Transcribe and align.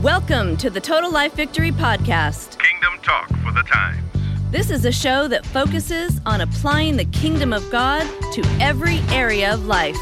Welcome 0.00 0.56
to 0.56 0.70
the 0.70 0.80
Total 0.80 1.12
Life 1.12 1.34
Victory 1.34 1.70
Podcast. 1.70 2.58
Kingdom 2.58 2.98
Talk 3.02 3.28
for 3.44 3.52
the 3.52 3.62
Times. 3.62 4.00
This 4.50 4.70
is 4.70 4.86
a 4.86 4.92
show 4.92 5.28
that 5.28 5.44
focuses 5.44 6.18
on 6.24 6.40
applying 6.40 6.96
the 6.96 7.04
kingdom 7.04 7.52
of 7.52 7.68
God 7.70 8.00
to 8.32 8.42
every 8.58 9.00
area 9.10 9.52
of 9.52 9.66
life. 9.66 9.98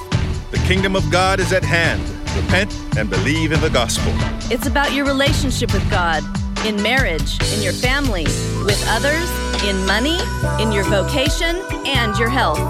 The 0.53 0.63
kingdom 0.69 0.95
of 0.95 1.11
God 1.11 1.41
is 1.41 1.53
at 1.53 1.65
hand. 1.65 2.01
Repent 2.41 2.73
and 2.97 3.11
believe 3.11 3.51
in 3.51 3.61
the 3.61 3.71
gospel. 3.71 4.13
It's 4.53 4.69
about 4.69 4.93
your 4.93 5.07
relationship 5.07 5.73
with 5.73 5.91
God, 5.91 6.23
in 6.65 6.81
marriage, 6.81 7.37
in 7.55 7.63
your 7.63 7.73
family, 7.73 8.25
with 8.65 8.81
others, 8.89 9.29
in 9.65 9.85
money, 9.87 10.19
in 10.63 10.71
your 10.71 10.85
vocation, 10.85 11.57
and 11.85 12.17
your 12.17 12.29
health. 12.29 12.61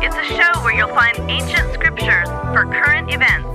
It's 0.00 0.14
a 0.14 0.24
show 0.24 0.60
where 0.62 0.76
you'll 0.76 0.94
find 0.94 1.18
ancient 1.28 1.74
scriptures 1.74 2.28
for 2.54 2.66
current 2.66 3.12
events. 3.12 3.45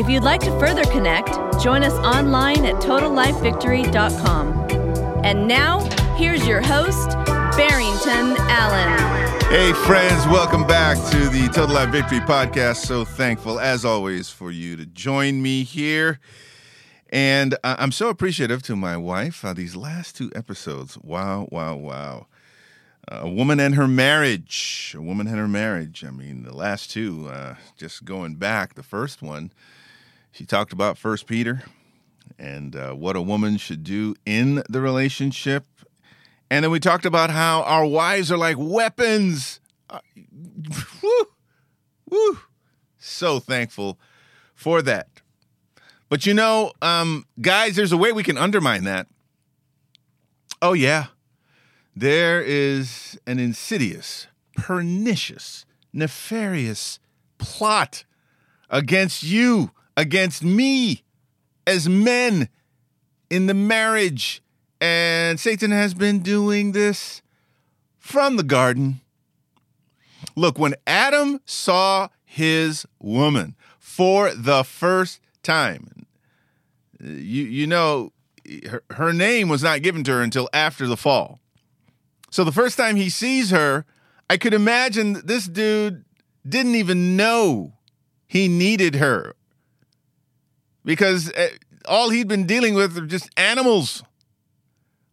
If 0.00 0.08
you'd 0.08 0.22
like 0.22 0.40
to 0.40 0.58
further 0.58 0.84
connect, 0.84 1.28
join 1.62 1.82
us 1.82 1.92
online 1.92 2.64
at 2.64 2.76
totallifevictory.com. 2.76 5.22
And 5.22 5.46
now, 5.46 5.80
here's 6.16 6.46
your 6.46 6.62
host, 6.62 7.10
Barrington 7.54 8.34
Allen. 8.48 8.98
Hey, 9.50 9.74
friends, 9.74 10.26
welcome 10.28 10.66
back 10.66 10.96
to 11.10 11.28
the 11.28 11.48
Total 11.48 11.74
Life 11.74 11.90
Victory 11.90 12.20
Podcast. 12.20 12.76
So 12.76 13.04
thankful, 13.04 13.60
as 13.60 13.84
always, 13.84 14.30
for 14.30 14.50
you 14.50 14.74
to 14.76 14.86
join 14.86 15.42
me 15.42 15.64
here. 15.64 16.18
And 17.10 17.58
I'm 17.62 17.92
so 17.92 18.08
appreciative 18.08 18.62
to 18.62 18.76
my 18.76 18.96
wife. 18.96 19.44
Uh, 19.44 19.52
these 19.52 19.76
last 19.76 20.16
two 20.16 20.32
episodes, 20.34 20.96
wow, 21.02 21.46
wow, 21.52 21.76
wow. 21.76 22.26
a 23.06 23.28
woman 23.28 23.60
and 23.60 23.74
her 23.74 23.86
marriage. 23.86 24.94
A 24.96 25.02
woman 25.02 25.26
and 25.26 25.36
her 25.36 25.46
marriage. 25.46 26.06
I 26.06 26.10
mean, 26.10 26.44
the 26.44 26.56
last 26.56 26.90
two, 26.90 27.28
uh, 27.28 27.56
just 27.76 28.06
going 28.06 28.36
back, 28.36 28.76
the 28.76 28.82
first 28.82 29.20
one, 29.20 29.52
she 30.32 30.44
talked 30.46 30.72
about 30.72 30.98
First 30.98 31.26
Peter 31.26 31.62
and 32.38 32.74
uh, 32.74 32.92
what 32.92 33.16
a 33.16 33.22
woman 33.22 33.56
should 33.56 33.84
do 33.84 34.14
in 34.24 34.62
the 34.68 34.80
relationship. 34.80 35.66
And 36.50 36.64
then 36.64 36.70
we 36.70 36.80
talked 36.80 37.06
about 37.06 37.30
how 37.30 37.62
our 37.62 37.86
wives 37.86 38.32
are 38.32 38.38
like 38.38 38.56
weapons. 38.58 39.60
Uh, 39.88 40.00
woo, 41.02 41.26
woo. 42.08 42.38
So 42.98 43.38
thankful 43.40 43.98
for 44.54 44.82
that. 44.82 45.08
But 46.08 46.26
you 46.26 46.34
know, 46.34 46.72
um, 46.82 47.26
guys, 47.40 47.76
there's 47.76 47.92
a 47.92 47.96
way 47.96 48.12
we 48.12 48.24
can 48.24 48.36
undermine 48.36 48.84
that. 48.84 49.06
Oh, 50.60 50.72
yeah. 50.72 51.06
There 51.94 52.42
is 52.42 53.18
an 53.26 53.38
insidious, 53.38 54.26
pernicious, 54.56 55.64
nefarious 55.92 56.98
plot 57.38 58.04
against 58.68 59.22
you, 59.22 59.70
against 59.96 60.42
me, 60.42 61.02
as 61.66 61.88
men 61.88 62.48
in 63.28 63.46
the 63.46 63.54
marriage. 63.54 64.42
And 64.80 65.38
Satan 65.38 65.70
has 65.70 65.94
been 65.94 66.20
doing 66.20 66.72
this 66.72 67.22
from 67.98 68.36
the 68.36 68.42
garden. 68.42 69.00
Look, 70.36 70.58
when 70.58 70.74
Adam 70.86 71.40
saw 71.44 72.08
his 72.24 72.86
woman 72.98 73.56
for 73.78 74.32
the 74.34 74.64
first 74.64 75.20
time, 75.42 76.06
you, 77.00 77.44
you 77.44 77.66
know, 77.66 78.12
her, 78.68 78.82
her 78.90 79.12
name 79.12 79.48
was 79.48 79.62
not 79.62 79.82
given 79.82 80.02
to 80.04 80.12
her 80.12 80.22
until 80.22 80.48
after 80.52 80.86
the 80.86 80.96
fall. 80.96 81.40
So 82.30 82.44
the 82.44 82.52
first 82.52 82.76
time 82.76 82.96
he 82.96 83.10
sees 83.10 83.50
her, 83.50 83.84
I 84.28 84.36
could 84.36 84.54
imagine 84.54 85.20
this 85.24 85.46
dude 85.46 86.04
didn't 86.48 86.76
even 86.76 87.16
know 87.16 87.74
he 88.26 88.48
needed 88.48 88.94
her 88.96 89.34
because 90.84 91.32
uh, 91.32 91.48
all 91.86 92.10
he'd 92.10 92.28
been 92.28 92.46
dealing 92.46 92.74
with 92.74 92.96
are 92.96 93.06
just 93.06 93.28
animals. 93.36 94.02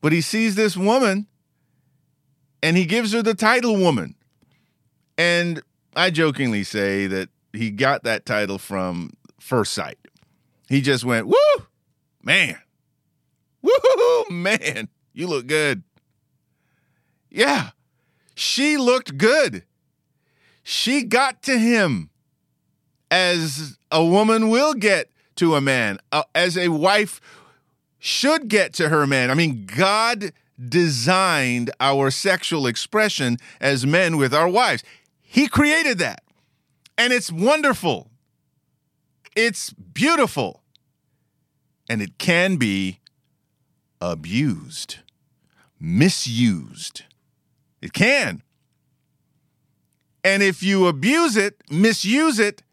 But 0.02 0.12
he 0.12 0.22
sees 0.22 0.56
this 0.56 0.78
woman 0.78 1.28
and 2.62 2.78
he 2.78 2.86
gives 2.86 3.14
her 3.14 3.22
the 3.22 3.34
title 3.34 3.78
woman. 3.78 4.16
And 5.18 5.62
I 5.96 6.10
jokingly 6.12 6.64
say 6.64 7.08
that 7.08 7.30
he 7.54 7.72
got 7.72 8.04
that 8.04 8.26
title 8.26 8.58
from 8.58 9.12
first 9.40 9.74
sight. 9.74 9.98
He 10.70 10.82
just 10.82 11.04
went, 11.04 11.28
woo, 11.28 11.66
man, 12.22 12.58
woo, 13.62 14.26
man, 14.30 14.90
you 15.14 15.28
look 15.28 15.48
good. 15.48 15.84
Yeah, 17.30 17.70
she 18.36 18.78
looked 18.78 19.18
good. 19.18 19.64
She 20.64 21.04
got 21.04 21.42
to 21.44 21.58
him 21.58 22.10
as 23.10 23.78
a 23.90 24.04
woman 24.04 24.50
will 24.50 24.74
get 24.74 25.10
to 25.38 25.56
a 25.56 25.62
man, 25.62 26.00
uh, 26.12 26.24
as 26.36 26.58
a 26.58 26.70
wife 26.70 27.22
should 28.00 28.48
get 28.48 28.74
to 28.74 28.90
her 28.90 29.08
man. 29.08 29.32
I 29.32 29.34
mean, 29.34 29.66
God 29.66 30.32
designed 30.64 31.72
our 31.80 32.10
sexual 32.12 32.68
expression 32.68 33.38
as 33.60 33.86
men 33.86 34.18
with 34.18 34.34
our 34.34 34.48
wives. 34.48 34.84
He 35.22 35.48
created 35.48 36.00
that. 36.00 36.24
And 36.98 37.14
it's 37.14 37.32
wonderful. 37.32 38.10
It's 39.36 39.72
beautiful. 39.72 40.64
And 41.90 42.02
it 42.02 42.18
can 42.18 42.58
be 42.58 43.00
abused, 44.02 44.98
misused. 45.80 47.04
It 47.82 47.94
can. 47.94 48.42
And 50.24 50.44
if 50.44 50.64
you 50.64 50.88
abuse 50.88 51.38
it, 51.38 51.62
misuse 51.70 52.40
it, 52.40 52.64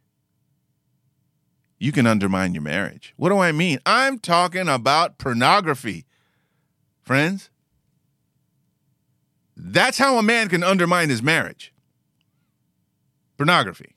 you 1.78 1.92
can 1.92 2.06
undermine 2.06 2.54
your 2.54 2.62
marriage. 2.62 3.14
What 3.16 3.28
do 3.28 3.38
I 3.38 3.52
mean? 3.52 3.78
I'm 3.84 4.18
talking 4.18 4.68
about 4.68 5.18
pornography, 5.18 6.06
friends. 7.02 7.50
That's 9.56 9.98
how 9.98 10.18
a 10.18 10.22
man 10.22 10.48
can 10.48 10.62
undermine 10.62 11.08
his 11.08 11.22
marriage. 11.22 11.72
Pornography. 13.36 13.94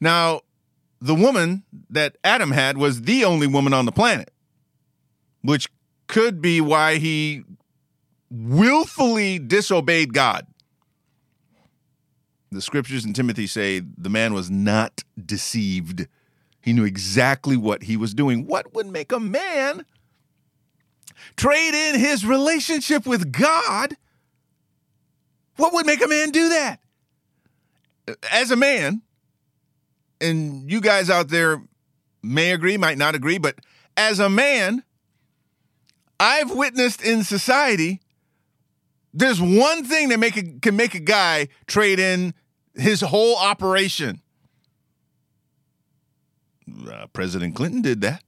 Now, 0.00 0.40
the 1.00 1.14
woman 1.14 1.64
that 1.90 2.16
Adam 2.24 2.50
had 2.50 2.78
was 2.78 3.02
the 3.02 3.24
only 3.24 3.46
woman 3.46 3.72
on 3.72 3.84
the 3.84 3.92
planet, 3.92 4.30
which 5.42 5.68
could 6.06 6.40
be 6.40 6.60
why 6.60 6.96
he 6.96 7.42
willfully 8.30 9.38
disobeyed 9.38 10.12
God. 10.12 10.46
The 12.50 12.62
scriptures 12.62 13.04
in 13.04 13.12
Timothy 13.12 13.46
say 13.46 13.80
the 13.80 14.08
man 14.08 14.32
was 14.32 14.50
not 14.50 15.02
deceived. 15.24 16.06
He 16.66 16.72
knew 16.72 16.84
exactly 16.84 17.56
what 17.56 17.84
he 17.84 17.96
was 17.96 18.12
doing. 18.12 18.44
What 18.48 18.74
would 18.74 18.88
make 18.88 19.12
a 19.12 19.20
man 19.20 19.86
trade 21.36 21.90
in 21.90 22.00
his 22.00 22.26
relationship 22.26 23.06
with 23.06 23.30
God? 23.30 23.96
What 25.58 25.72
would 25.72 25.86
make 25.86 26.04
a 26.04 26.08
man 26.08 26.30
do 26.30 26.48
that? 26.48 26.80
As 28.32 28.50
a 28.50 28.56
man, 28.56 29.02
and 30.20 30.68
you 30.68 30.80
guys 30.80 31.08
out 31.08 31.28
there 31.28 31.62
may 32.20 32.50
agree, 32.50 32.76
might 32.76 32.98
not 32.98 33.14
agree, 33.14 33.38
but 33.38 33.54
as 33.96 34.18
a 34.18 34.28
man, 34.28 34.82
I've 36.18 36.50
witnessed 36.50 37.00
in 37.00 37.22
society 37.22 38.00
there's 39.14 39.40
one 39.40 39.84
thing 39.84 40.08
that 40.08 40.18
make 40.18 40.36
a, 40.36 40.42
can 40.60 40.74
make 40.74 40.96
a 40.96 41.00
guy 41.00 41.46
trade 41.68 42.00
in 42.00 42.34
his 42.74 43.02
whole 43.02 43.36
operation. 43.36 44.20
Uh, 46.86 47.06
President 47.12 47.54
Clinton 47.54 47.82
did 47.82 48.00
that. 48.02 48.22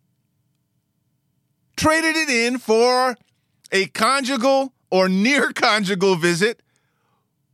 Traded 1.76 2.16
it 2.16 2.28
in 2.28 2.58
for 2.58 3.16
a 3.70 3.86
conjugal 3.86 4.72
or 4.90 5.08
near 5.08 5.52
conjugal 5.52 6.16
visit 6.16 6.62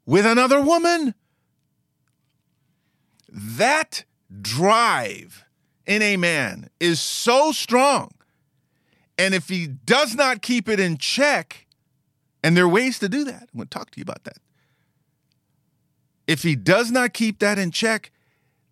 with 0.06 0.24
another 0.24 0.60
woman. 0.60 1.14
That 3.28 4.04
drive 4.40 5.44
in 5.86 6.02
a 6.02 6.16
man 6.16 6.70
is 6.80 7.00
so 7.00 7.52
strong. 7.52 8.12
And 9.18 9.34
if 9.34 9.48
he 9.48 9.66
does 9.66 10.14
not 10.14 10.42
keep 10.42 10.68
it 10.68 10.80
in 10.80 10.96
check, 10.96 11.66
and 12.42 12.56
there 12.56 12.64
are 12.64 12.68
ways 12.68 12.98
to 13.00 13.08
do 13.08 13.24
that, 13.24 13.42
I'm 13.42 13.56
going 13.56 13.68
to 13.68 13.78
talk 13.78 13.90
to 13.90 13.98
you 13.98 14.02
about 14.02 14.24
that. 14.24 14.38
If 16.26 16.42
he 16.42 16.56
does 16.56 16.90
not 16.90 17.12
keep 17.12 17.38
that 17.40 17.58
in 17.58 17.70
check, 17.70 18.10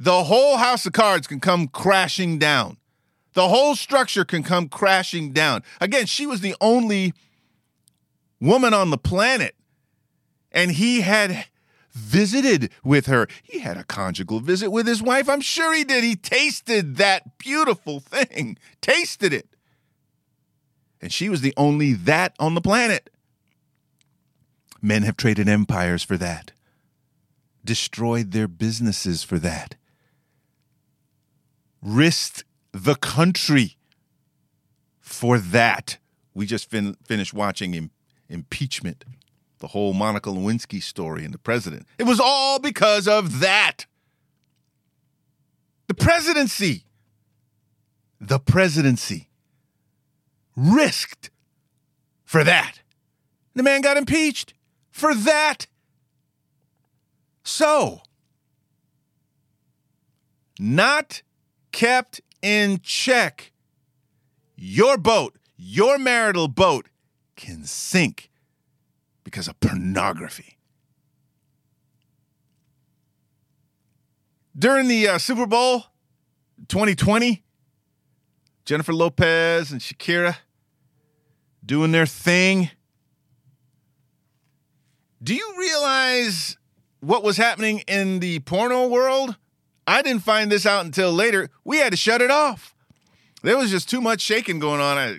the 0.03 0.25
whole 0.25 0.57
house 0.57 0.85
of 0.85 0.93
cards 0.93 1.29
can 1.29 1.39
come 1.39 1.69
crashing 1.69 2.37
down. 2.37 2.77
The 3.35 3.47
whole 3.47 3.77
structure 3.77 4.25
can 4.25 4.43
come 4.43 4.69
crashing 4.69 5.33
down. 5.33 5.63
Again, 5.81 6.07
she 6.07 6.27
was 6.27 6.41
the 6.41 6.57
only 6.61 7.15
woman 8.41 8.75
on 8.75 8.91
the 8.91 8.99
planet, 8.99 9.55
and 10.51 10.73
he 10.73 11.03
had 11.03 11.47
visited 11.93 12.73
with 12.83 13.07
her. 13.07 13.29
He 13.45 13.61
had 13.61 13.77
a 13.77 13.85
conjugal 13.85 14.41
visit 14.41 14.71
with 14.71 14.89
his 14.89 15.01
wife. 15.01 15.29
I'm 15.29 15.41
sure 15.41 15.73
he 15.73 15.85
did. 15.85 16.03
He 16.03 16.17
tasted 16.17 16.97
that 16.97 17.39
beautiful 17.39 18.01
thing, 18.01 18.59
tasted 18.81 19.33
it. 19.33 19.55
And 21.01 21.13
she 21.13 21.29
was 21.29 21.43
the 21.43 21.55
only 21.57 21.93
that 21.93 22.35
on 22.41 22.57
the 22.57 22.61
planet. 22.61 23.09
Men 24.81 25.05
have 25.05 25.17
traded 25.17 25.49
empires 25.49 26.03
for 26.03 26.17
that, 26.17 26.51
destroyed 27.65 28.33
their 28.33 28.49
businesses 28.49 29.23
for 29.23 29.39
that, 29.39 29.77
risked 31.83 32.45
the 32.73 32.95
country 32.95 33.77
for 35.01 35.39
that. 35.39 35.99
We 36.35 36.47
just 36.47 36.71
fin- 36.71 36.97
finished 37.05 37.35
watching 37.35 37.75
Im- 37.75 37.91
impeachment, 38.29 39.05
the 39.59 39.69
whole 39.69 39.93
Monica 39.93 40.31
Lewinsky 40.31 40.83
story 40.83 41.25
and 41.25 41.35
the 41.35 41.39
president. 41.39 41.87
It 41.99 42.05
was 42.05 42.21
all 42.21 42.59
because 42.59 43.07
of 43.07 43.41
that. 43.41 43.87
The 45.89 45.95
presidency, 45.95 46.85
the 48.21 48.39
presidency 48.39 49.29
risked 50.57 51.31
for 52.25 52.45
that. 52.45 52.81
The 53.55 53.63
man 53.63 53.83
got 53.83 53.99
impeached 53.99 54.55
for 54.91 55.15
that. 55.15 55.67
So, 57.45 58.01
not 60.59 61.23
kept 61.73 62.21
in 62.41 62.81
check, 62.83 63.53
your 64.57 64.97
boat, 64.97 65.37
your 65.57 65.99
marital 65.99 66.49
boat, 66.49 66.89
can 67.37 67.65
sink 67.65 68.31
because 69.25 69.49
of 69.49 69.59
pornography. 69.61 70.59
During 74.57 74.87
the 74.89 75.09
uh, 75.09 75.19
Super 75.19 75.47
Bowl 75.47 75.85
2020, 76.69 77.43
Jennifer 78.65 78.93
Lopez 78.93 79.73
and 79.73 79.81
Shakira 79.81 80.37
doing 81.65 81.91
their 81.93 82.07
thing. 82.07 82.71
Do 85.23 85.35
you 85.35 85.55
realize 85.59 86.57
what 87.01 87.23
was 87.23 87.37
happening 87.37 87.81
in 87.89 88.21
the 88.21 88.41
porno 88.41 88.87
world? 88.89 89.37
I 89.87 90.03
didn't 90.03 90.23
find 90.23 90.51
this 90.51 90.67
out 90.67 90.85
until 90.85 91.13
later. 91.13 91.51
We 91.65 91.79
had 91.79 91.93
to 91.93 91.97
shut 91.97 92.23
it 92.23 92.31
off. 92.31 92.75
There 93.43 93.57
was 93.57 93.71
just 93.71 93.91
too 93.91 94.01
much 94.01 94.21
shaking 94.21 94.59
going 94.59 94.81
on. 94.81 94.99
I, 94.99 95.19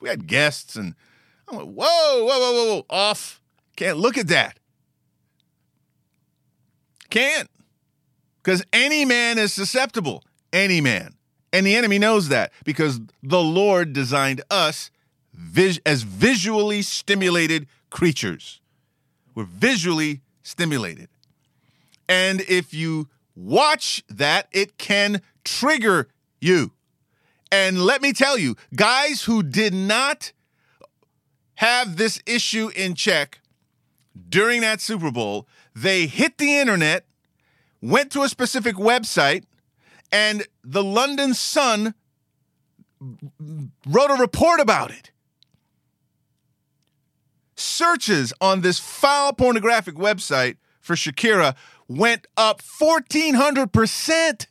we 0.00 0.08
had 0.08 0.26
guests, 0.26 0.74
and 0.76 0.94
I'm 1.48 1.58
like, 1.58 1.66
whoa, 1.66 2.24
whoa, 2.24 2.38
whoa, 2.38 2.52
whoa, 2.52 2.74
whoa, 2.74 2.86
off. 2.90 3.40
Can't 3.76 3.98
look 3.98 4.18
at 4.18 4.28
that. 4.28 4.58
Can't. 7.10 7.48
Because 8.42 8.64
any 8.72 9.04
man 9.04 9.38
is 9.38 9.52
susceptible. 9.52 10.24
Any 10.52 10.80
man. 10.80 11.14
And 11.52 11.64
the 11.64 11.76
enemy 11.76 11.98
knows 11.98 12.28
that 12.28 12.52
because 12.64 13.00
the 13.22 13.40
Lord 13.40 13.92
designed 13.92 14.42
us 14.50 14.90
vis- 15.32 15.80
as 15.86 16.02
visually 16.02 16.82
stimulated 16.82 17.68
creatures. 17.90 18.60
We're 19.34 19.44
visually 19.44 20.22
stimulated. 20.42 21.08
And 22.08 22.40
if 22.42 22.74
you 22.74 23.08
watch 23.34 24.04
that, 24.08 24.48
it 24.52 24.78
can 24.78 25.20
trigger 25.44 26.08
you. 26.40 26.72
And 27.50 27.82
let 27.82 28.02
me 28.02 28.12
tell 28.12 28.36
you, 28.38 28.56
guys 28.74 29.22
who 29.22 29.42
did 29.42 29.72
not 29.72 30.32
have 31.56 31.96
this 31.96 32.20
issue 32.26 32.70
in 32.74 32.94
check 32.94 33.40
during 34.28 34.60
that 34.62 34.80
Super 34.80 35.10
Bowl, 35.10 35.46
they 35.74 36.06
hit 36.06 36.38
the 36.38 36.58
internet, 36.58 37.06
went 37.80 38.10
to 38.12 38.22
a 38.22 38.28
specific 38.28 38.76
website, 38.76 39.44
and 40.10 40.46
the 40.62 40.82
London 40.82 41.34
Sun 41.34 41.94
wrote 43.86 44.10
a 44.10 44.20
report 44.20 44.60
about 44.60 44.90
it. 44.90 45.10
Searches 47.56 48.32
on 48.40 48.62
this 48.62 48.78
foul 48.78 49.32
pornographic 49.32 49.94
website 49.94 50.56
for 50.80 50.94
Shakira 50.94 51.54
went 51.88 52.26
up 52.36 52.62
1400% 52.62 54.46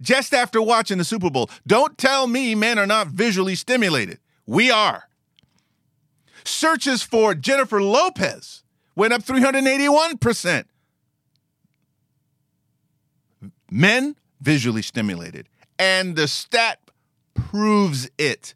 just 0.00 0.34
after 0.34 0.60
watching 0.60 0.98
the 0.98 1.04
Super 1.04 1.30
Bowl. 1.30 1.50
Don't 1.66 1.96
tell 1.96 2.26
me 2.26 2.54
men 2.54 2.78
are 2.78 2.86
not 2.86 3.08
visually 3.08 3.54
stimulated. 3.54 4.18
We 4.46 4.70
are. 4.70 5.04
Searches 6.44 7.02
for 7.02 7.34
Jennifer 7.34 7.82
Lopez 7.82 8.62
went 8.94 9.12
up 9.12 9.22
381%. 9.22 10.64
Men 13.70 14.16
visually 14.40 14.82
stimulated. 14.82 15.48
And 15.78 16.14
the 16.16 16.28
stat 16.28 16.78
proves 17.34 18.08
it. 18.16 18.54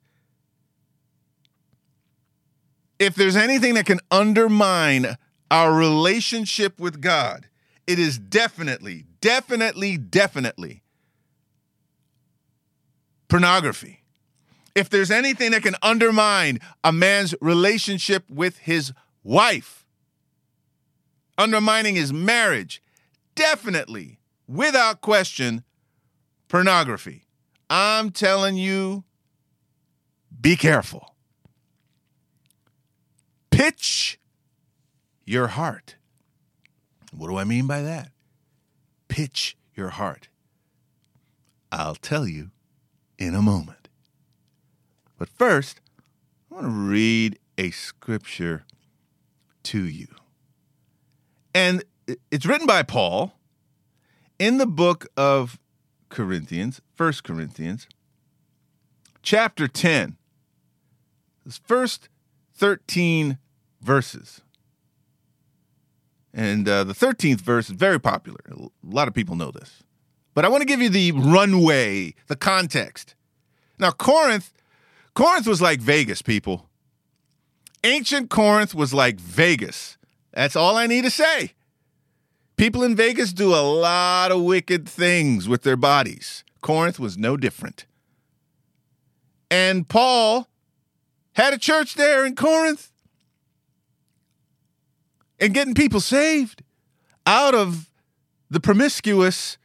If 2.98 3.14
there's 3.14 3.36
anything 3.36 3.74
that 3.74 3.86
can 3.86 4.00
undermine 4.10 5.16
our 5.50 5.74
relationship 5.74 6.78
with 6.78 7.00
God, 7.00 7.48
it 7.90 7.98
is 7.98 8.20
definitely, 8.20 9.04
definitely, 9.20 9.96
definitely 9.96 10.84
pornography. 13.26 14.04
If 14.76 14.88
there's 14.88 15.10
anything 15.10 15.50
that 15.50 15.64
can 15.64 15.74
undermine 15.82 16.60
a 16.84 16.92
man's 16.92 17.34
relationship 17.40 18.30
with 18.30 18.58
his 18.58 18.92
wife, 19.24 19.84
undermining 21.36 21.96
his 21.96 22.12
marriage, 22.12 22.80
definitely, 23.34 24.20
without 24.46 25.00
question, 25.00 25.64
pornography. 26.46 27.24
I'm 27.68 28.10
telling 28.10 28.56
you, 28.56 29.02
be 30.40 30.54
careful. 30.54 31.16
Pitch 33.50 34.20
your 35.24 35.48
heart. 35.48 35.96
What 37.12 37.28
do 37.28 37.36
I 37.36 37.44
mean 37.44 37.66
by 37.66 37.82
that? 37.82 38.12
Pitch 39.08 39.56
your 39.74 39.90
heart. 39.90 40.28
I'll 41.72 41.94
tell 41.94 42.26
you 42.26 42.50
in 43.18 43.34
a 43.34 43.42
moment. 43.42 43.88
But 45.18 45.28
first, 45.28 45.80
I 46.50 46.54
want 46.54 46.66
to 46.66 46.70
read 46.70 47.38
a 47.58 47.70
scripture 47.70 48.64
to 49.64 49.84
you. 49.84 50.08
And 51.54 51.84
it's 52.30 52.46
written 52.46 52.66
by 52.66 52.82
Paul 52.82 53.34
in 54.38 54.58
the 54.58 54.66
book 54.66 55.06
of 55.16 55.58
Corinthians, 56.08 56.80
First 56.94 57.24
Corinthians, 57.24 57.86
chapter 59.22 59.68
10. 59.68 60.16
This 61.44 61.60
first 61.66 62.08
13 62.54 63.38
verses. 63.80 64.42
And 66.32 66.68
uh, 66.68 66.84
the 66.84 66.92
13th 66.92 67.40
verse 67.40 67.68
is 67.68 67.76
very 67.76 68.00
popular. 68.00 68.40
A 68.50 68.68
lot 68.84 69.08
of 69.08 69.14
people 69.14 69.34
know 69.34 69.50
this. 69.50 69.82
But 70.34 70.44
I 70.44 70.48
want 70.48 70.60
to 70.62 70.66
give 70.66 70.80
you 70.80 70.88
the 70.88 71.12
runway, 71.12 72.14
the 72.28 72.36
context. 72.36 73.14
Now, 73.78 73.90
Corinth, 73.90 74.52
Corinth 75.14 75.46
was 75.46 75.60
like 75.60 75.80
Vegas, 75.80 76.22
people. 76.22 76.68
Ancient 77.82 78.30
Corinth 78.30 78.74
was 78.74 78.94
like 78.94 79.18
Vegas. 79.18 79.96
That's 80.32 80.54
all 80.54 80.76
I 80.76 80.86
need 80.86 81.04
to 81.04 81.10
say. 81.10 81.52
People 82.56 82.82
in 82.82 82.94
Vegas 82.94 83.32
do 83.32 83.54
a 83.54 83.64
lot 83.64 84.30
of 84.30 84.42
wicked 84.42 84.88
things 84.88 85.48
with 85.48 85.62
their 85.62 85.76
bodies. 85.76 86.44
Corinth 86.60 87.00
was 87.00 87.16
no 87.16 87.36
different. 87.36 87.86
And 89.50 89.88
Paul 89.88 90.46
had 91.32 91.54
a 91.54 91.58
church 91.58 91.94
there 91.94 92.24
in 92.24 92.36
Corinth 92.36 92.89
and 95.40 95.54
getting 95.54 95.74
people 95.74 96.00
saved 96.00 96.62
out 97.26 97.54
of 97.54 97.90
the 98.50 98.60
promiscuous, 98.60 99.56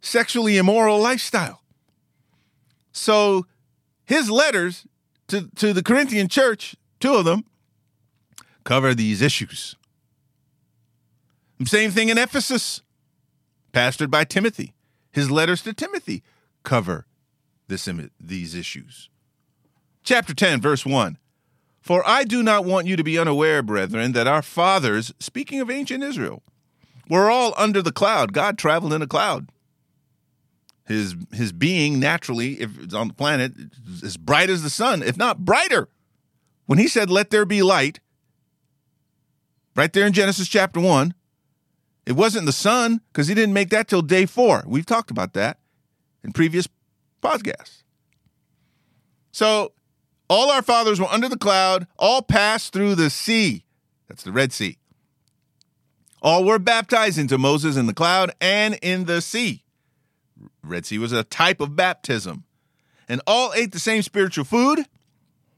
sexually 0.00 0.58
immoral 0.58 1.00
lifestyle. 1.00 1.62
So 2.92 3.46
his 4.04 4.30
letters 4.30 4.86
to, 5.28 5.48
to 5.56 5.72
the 5.72 5.82
Corinthian 5.82 6.28
church, 6.28 6.76
two 7.00 7.14
of 7.14 7.24
them, 7.24 7.44
cover 8.64 8.94
these 8.94 9.22
issues. 9.22 9.76
Same 11.64 11.90
thing 11.90 12.10
in 12.10 12.18
Ephesus, 12.18 12.82
pastored 13.72 14.10
by 14.10 14.24
Timothy. 14.24 14.74
His 15.10 15.30
letters 15.30 15.62
to 15.62 15.72
Timothy 15.72 16.22
cover 16.62 17.06
this, 17.68 17.88
these 18.20 18.54
issues. 18.54 19.08
Chapter 20.02 20.34
10, 20.34 20.60
verse 20.60 20.84
1. 20.84 21.16
For 21.86 22.02
I 22.04 22.24
do 22.24 22.42
not 22.42 22.64
want 22.64 22.88
you 22.88 22.96
to 22.96 23.04
be 23.04 23.16
unaware, 23.16 23.62
brethren, 23.62 24.10
that 24.10 24.26
our 24.26 24.42
fathers, 24.42 25.14
speaking 25.20 25.60
of 25.60 25.70
ancient 25.70 26.02
Israel, 26.02 26.42
were 27.08 27.30
all 27.30 27.54
under 27.56 27.80
the 27.80 27.92
cloud. 27.92 28.32
God 28.32 28.58
traveled 28.58 28.92
in 28.92 29.02
a 29.02 29.06
cloud. 29.06 29.50
His 30.88 31.14
his 31.32 31.52
being 31.52 32.00
naturally, 32.00 32.54
if 32.54 32.76
it's 32.80 32.92
on 32.92 33.06
the 33.06 33.14
planet, 33.14 33.52
as 34.02 34.16
bright 34.16 34.50
as 34.50 34.64
the 34.64 34.68
sun, 34.68 35.00
if 35.00 35.16
not 35.16 35.44
brighter. 35.44 35.88
When 36.64 36.80
he 36.80 36.88
said, 36.88 37.08
Let 37.08 37.30
there 37.30 37.44
be 37.44 37.62
light, 37.62 38.00
right 39.76 39.92
there 39.92 40.08
in 40.08 40.12
Genesis 40.12 40.48
chapter 40.48 40.80
1, 40.80 41.14
it 42.04 42.14
wasn't 42.14 42.46
the 42.46 42.52
sun, 42.52 43.00
because 43.12 43.28
he 43.28 43.34
didn't 43.34 43.54
make 43.54 43.70
that 43.70 43.86
till 43.86 44.02
day 44.02 44.26
four. 44.26 44.64
We've 44.66 44.84
talked 44.84 45.12
about 45.12 45.34
that 45.34 45.60
in 46.24 46.32
previous 46.32 46.66
podcasts. 47.22 47.84
So 49.30 49.70
all 50.28 50.50
our 50.50 50.62
fathers 50.62 51.00
were 51.00 51.06
under 51.06 51.28
the 51.28 51.38
cloud, 51.38 51.86
all 51.98 52.22
passed 52.22 52.72
through 52.72 52.94
the 52.94 53.10
sea. 53.10 53.64
That's 54.08 54.22
the 54.22 54.32
Red 54.32 54.52
Sea. 54.52 54.78
All 56.22 56.44
were 56.44 56.58
baptized 56.58 57.18
into 57.18 57.38
Moses 57.38 57.76
in 57.76 57.86
the 57.86 57.94
cloud 57.94 58.32
and 58.40 58.78
in 58.82 59.04
the 59.04 59.20
sea. 59.20 59.64
Red 60.62 60.86
Sea 60.86 60.98
was 60.98 61.12
a 61.12 61.24
type 61.24 61.60
of 61.60 61.76
baptism. 61.76 62.44
And 63.08 63.20
all 63.26 63.52
ate 63.54 63.72
the 63.72 63.78
same 63.78 64.02
spiritual 64.02 64.44
food. 64.44 64.80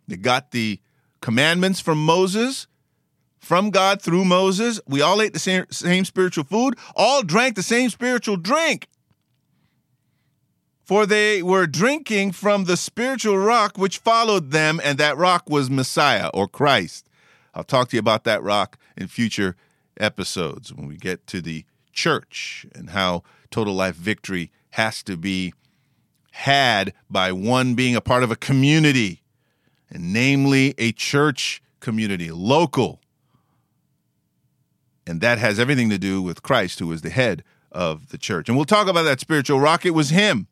They 0.06 0.16
got 0.16 0.50
the 0.50 0.80
commandments 1.20 1.80
from 1.80 2.04
Moses, 2.04 2.66
from 3.38 3.70
God 3.70 4.02
through 4.02 4.25
Moses. 4.25 4.80
We 4.87 5.00
all 5.00 5.22
ate 5.22 5.32
the 5.32 5.38
same, 5.38 5.64
same 5.70 6.04
spiritual 6.04 6.44
food, 6.44 6.76
all 6.94 7.22
drank 7.22 7.56
the 7.56 7.62
same 7.62 7.88
spiritual 7.90 8.37
drink. 8.37 8.88
For 10.88 11.04
they 11.04 11.42
were 11.42 11.66
drinking 11.66 12.33
from 12.33 12.64
the 12.64 12.78
spiritual 12.78 13.37
rock 13.37 13.76
which 13.76 13.99
followed 13.99 14.52
them, 14.52 14.80
and 14.83 14.97
that 14.97 15.18
rock 15.18 15.50
was 15.50 15.68
Messiah 15.68 16.30
or 16.33 16.49
Christ. 16.49 17.11
I'll 17.54 17.62
talk 17.62 17.90
to 17.90 17.97
you 17.97 18.00
about 18.00 18.25
that 18.25 18.42
rock 18.42 18.78
in 18.97 19.07
future 19.09 19.54
episodes 19.99 20.73
when 20.73 20.88
we 20.88 20.97
get 20.97 21.26
to 21.26 21.42
the 21.42 21.66
church 21.92 22.64
and 22.75 22.88
how 22.88 23.23
total 23.50 23.75
life 23.75 23.97
victory 23.97 24.50
has 24.71 25.02
to 25.02 25.18
be 25.18 25.52
had 26.30 26.95
by 27.11 27.33
one 27.33 27.75
being 27.75 27.95
a 27.95 28.00
part 28.00 28.23
of 28.23 28.30
a 28.30 28.37
community, 28.37 29.23
and 29.90 30.11
namely 30.11 30.75
a 30.78 30.92
church 30.92 31.62
community, 31.80 32.30
local. 32.30 32.99
And 35.07 35.21
that 35.21 35.37
has 35.37 35.59
everything 35.59 35.90
to 35.90 35.99
do 35.99 36.23
with 36.23 36.42
Christ, 36.42 36.78
who 36.78 36.90
is 36.92 37.02
the 37.02 37.11
head 37.11 37.45
of 37.71 38.09
the 38.09 38.16
church. 38.16 38.49
And 38.49 38.57
we'll 38.57 38.64
talk 38.64 38.88
about 38.88 39.02
that 39.02 39.21
spiritual 39.21 39.61
rock. 39.61 39.85
It 39.85 39.90
was 39.90 40.09
him. 40.09 40.47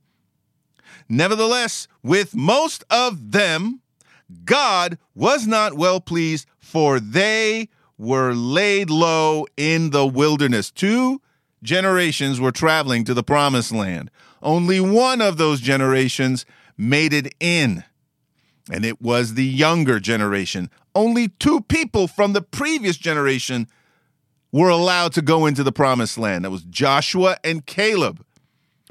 Nevertheless, 1.09 1.89
with 2.03 2.35
most 2.35 2.85
of 2.91 3.33
them, 3.33 3.81
God 4.45 4.99
was 5.15 5.47
not 5.47 5.75
well 5.75 6.01
pleased, 6.01 6.49
for 6.59 6.99
they 6.99 7.69
were 7.97 8.35
laid 8.35 8.91
low 8.91 9.47
in 9.57 9.91
the 9.91 10.07
wilderness. 10.07 10.71
Two 10.71 11.21
generations 11.63 12.41
were 12.41 12.53
traveling 12.53 13.05
to 13.05 13.15
the 13.15 13.23
promised 13.23 13.73
land. 13.73 14.11
Only 14.43 14.81
one 14.81 15.21
of 15.21 15.39
those 15.39 15.61
generations 15.61 16.45
made 16.77 17.13
it 17.13 17.35
in, 17.41 17.85
and 18.71 18.85
it 18.85 19.01
was 19.01 19.35
the 19.35 19.45
younger 19.45 19.99
generation. 19.99 20.71
Only 20.95 21.29
two 21.29 21.61
people 21.63 22.07
from 22.09 22.33
the 22.33 22.43
previous 22.43 22.97
generation 22.97 23.69
were 24.53 24.69
allowed 24.69 25.13
to 25.15 25.23
go 25.23 25.47
into 25.47 25.63
the 25.63 25.73
promised 25.73 26.19
land. 26.19 26.45
That 26.45 26.51
was 26.51 26.63
Joshua 26.65 27.37
and 27.45 27.65
Caleb. 27.65 28.25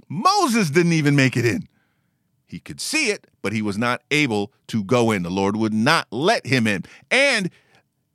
Moses 0.08 0.70
didn't 0.70 0.94
even 0.94 1.16
make 1.16 1.36
it 1.38 1.46
in. 1.46 1.68
He 2.46 2.60
could 2.60 2.80
see 2.80 3.10
it, 3.10 3.28
but 3.42 3.54
he 3.54 3.62
was 3.62 3.78
not 3.78 4.02
able 4.12 4.52
to 4.68 4.84
go 4.84 5.12
in. 5.12 5.24
The 5.24 5.30
Lord 5.30 5.56
would 5.56 5.74
not 5.74 6.08
let 6.12 6.46
him 6.46 6.68
in. 6.68 6.84
And 7.10 7.50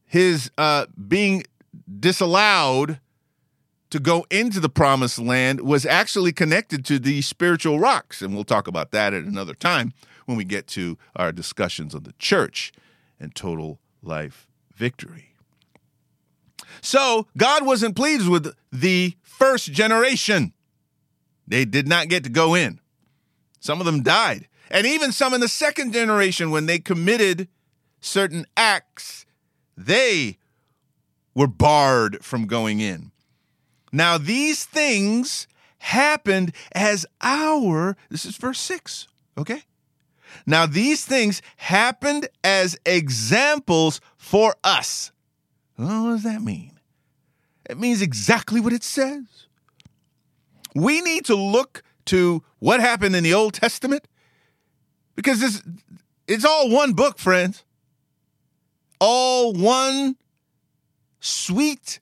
his 0.07 0.51
uh, 0.57 0.87
being 1.09 1.45
disallowed 1.99 3.01
to 3.91 3.99
go 3.99 4.25
into 4.31 4.61
the 4.61 4.69
promised 4.69 5.19
land 5.19 5.61
was 5.61 5.85
actually 5.85 6.33
connected 6.33 6.85
to 6.87 6.99
the 6.99 7.23
spiritual 7.23 7.79
rocks. 7.79 8.23
And 8.23 8.35
we'll 8.35 8.45
talk 8.45 8.69
about 8.69 8.93
that 8.93 9.13
at 9.13 9.25
another 9.25 9.55
time 9.55 9.93
when 10.27 10.37
we 10.37 10.45
get 10.45 10.67
to 10.69 10.97
our 11.17 11.33
discussions 11.33 11.95
on 11.95 12.05
the 12.05 12.15
church 12.19 12.73
and 13.19 13.35
total 13.35 13.81
life 14.03 14.47
victory. 14.75 15.35
So 16.81 17.27
God 17.37 17.67
wasn't 17.67 17.97
pleased 17.97 18.29
with 18.29 18.55
the 18.73 19.17
first 19.23 19.73
generation. 19.73 20.53
They 21.47 21.65
did 21.65 21.89
not 21.89 22.09
get 22.09 22.23
to 22.25 22.31
go 22.31 22.55
in. 22.55 22.81
Some 23.61 23.81
of 23.81 23.87
them 23.87 24.03
died. 24.03 24.49
And 24.71 24.87
even 24.87 25.13
some 25.13 25.35
in 25.35 25.41
the 25.41 25.49
second 25.49 25.93
generation, 25.93 26.51
when 26.51 26.67
they 26.67 26.79
committed 26.79 27.49
certain 28.01 28.47
acts, 28.57 29.27
they 29.77 30.39
were 31.35 31.47
barred 31.47 32.25
from 32.25 32.47
going 32.47 32.81
in. 32.81 33.13
Now, 33.93 34.19
these 34.19 34.65
things 34.65 35.47
happened 35.79 36.53
as 36.73 37.07
our, 37.21 37.97
this 38.11 38.25
is 38.25 38.37
verse 38.37 38.61
6, 38.61 39.09
okay? 39.39 39.63
Now, 40.47 40.67
these 40.67 41.05
things 41.05 41.43
happened 41.57 42.29
as 42.45 42.79
examples 42.87 44.01
for 44.17 44.55
us. 44.63 45.11
Well, 45.77 46.05
what 46.05 46.11
does 46.11 46.23
that 46.23 46.43
mean? 46.43 46.79
It 47.69 47.79
means 47.79 48.03
exactly 48.03 48.61
what 48.61 48.73
it 48.73 48.85
says. 48.85 49.25
We 50.75 51.01
need 51.01 51.25
to 51.27 51.35
look 51.35 51.83
to 52.07 52.43
what 52.59 52.81
happened 52.81 53.15
in 53.15 53.25
the 53.25 53.35
Old 53.35 53.55
Testament 53.55 54.07
because 55.17 55.41
this, 55.41 55.63
it's 56.27 56.45
all 56.45 56.71
one 56.71 56.95
book, 56.95 57.19
friends. 57.19 57.65
All 59.01 59.53
one 59.53 60.17
sweet 61.21 62.01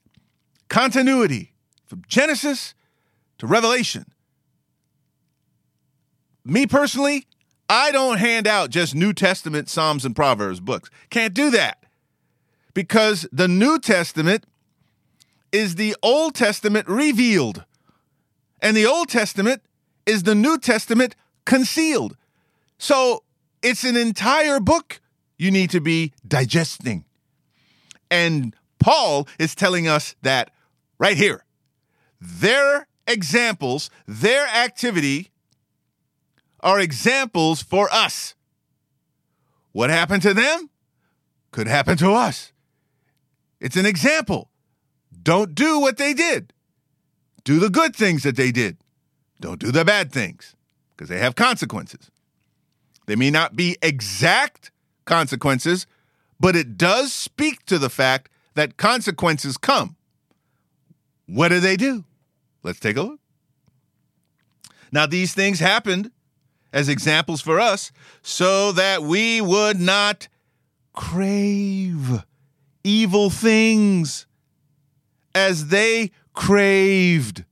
continuity 0.69 1.53
from 1.85 2.03
Genesis 2.07 2.73
to 3.37 3.47
Revelation. 3.47 4.05
Me 6.45 6.65
personally, 6.65 7.27
I 7.69 7.91
don't 7.91 8.17
hand 8.17 8.47
out 8.47 8.69
just 8.69 8.95
New 8.95 9.13
Testament, 9.13 9.69
Psalms, 9.69 10.05
and 10.05 10.15
Proverbs 10.15 10.59
books. 10.59 10.89
Can't 11.09 11.33
do 11.33 11.51
that 11.51 11.83
because 12.73 13.27
the 13.31 13.47
New 13.47 13.79
Testament 13.79 14.45
is 15.51 15.75
the 15.75 15.95
Old 16.01 16.35
Testament 16.35 16.87
revealed, 16.87 17.65
and 18.61 18.77
the 18.77 18.85
Old 18.85 19.09
Testament 19.09 19.61
is 20.09 20.23
the 20.23 20.35
New 20.35 20.57
Testament 20.57 21.15
concealed. 21.45 22.17
So 22.79 23.23
it's 23.61 23.83
an 23.83 23.95
entire 23.95 24.59
book 24.59 25.01
you 25.37 25.51
need 25.51 25.69
to 25.69 25.79
be 25.79 26.13
digesting. 26.27 27.05
And 28.09 28.55
Paul 28.79 29.27
is 29.37 29.53
telling 29.53 29.87
us 29.87 30.15
that 30.23 30.51
right 30.97 31.15
here. 31.15 31.45
Their 32.19 32.87
examples, 33.05 33.91
their 34.07 34.47
activity 34.47 35.29
are 36.61 36.79
examples 36.79 37.61
for 37.61 37.87
us. 37.93 38.33
What 39.71 39.91
happened 39.91 40.23
to 40.23 40.33
them 40.33 40.71
could 41.51 41.67
happen 41.67 41.97
to 41.97 42.11
us. 42.13 42.51
It's 43.59 43.77
an 43.77 43.85
example. 43.85 44.49
Don't 45.21 45.53
do 45.53 45.79
what 45.79 45.97
they 45.97 46.13
did. 46.15 46.51
Do 47.43 47.59
the 47.59 47.69
good 47.69 47.95
things 47.95 48.23
that 48.23 48.35
they 48.35 48.51
did. 48.51 48.77
Don't 49.39 49.59
do 49.59 49.71
the 49.71 49.85
bad 49.85 50.11
things 50.11 50.55
because 50.95 51.09
they 51.09 51.19
have 51.19 51.35
consequences. 51.35 52.11
They 53.05 53.15
may 53.15 53.31
not 53.31 53.55
be 53.55 53.77
exact 53.81 54.71
consequences, 55.05 55.87
but 56.39 56.55
it 56.55 56.77
does 56.77 57.13
speak 57.13 57.65
to 57.65 57.79
the 57.79 57.89
fact 57.89 58.29
that 58.55 58.77
consequences 58.77 59.57
come. 59.57 59.95
What 61.25 61.49
do 61.49 61.59
they 61.59 61.77
do? 61.77 62.05
Let's 62.63 62.79
take 62.79 62.97
a 62.97 63.01
look. 63.01 63.19
Now, 64.91 65.05
these 65.05 65.33
things 65.33 65.59
happened 65.59 66.11
as 66.73 66.89
examples 66.89 67.41
for 67.41 67.59
us 67.59 67.91
so 68.21 68.71
that 68.73 69.03
we 69.03 69.39
would 69.41 69.79
not 69.79 70.27
crave 70.93 72.23
evil 72.83 73.29
things 73.29 74.25
as 75.33 75.67
they 75.67 76.11
craved. 76.33 77.45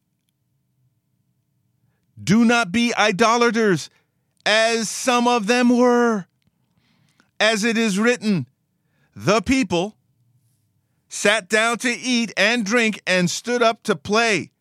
Do 2.27 2.43
not 2.43 2.73
be 2.73 2.93
idolaters, 2.93 3.89
as 4.45 4.89
some 4.89 5.29
of 5.29 5.47
them 5.47 5.69
were. 5.69 6.25
As 7.39 7.63
it 7.63 7.77
is 7.77 7.97
written, 7.97 8.47
the 9.15 9.41
people 9.41 9.95
sat 11.07 11.47
down 11.47 11.77
to 11.77 11.89
eat 11.89 12.33
and 12.35 12.65
drink 12.65 13.01
and 13.07 13.29
stood 13.29 13.63
up 13.63 13.81
to 13.83 13.95
play. 13.95 14.51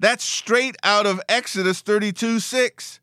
That's 0.00 0.24
straight 0.24 0.74
out 0.82 1.06
of 1.06 1.20
Exodus 1.28 1.82
32 1.82 2.40
6. 2.40 2.98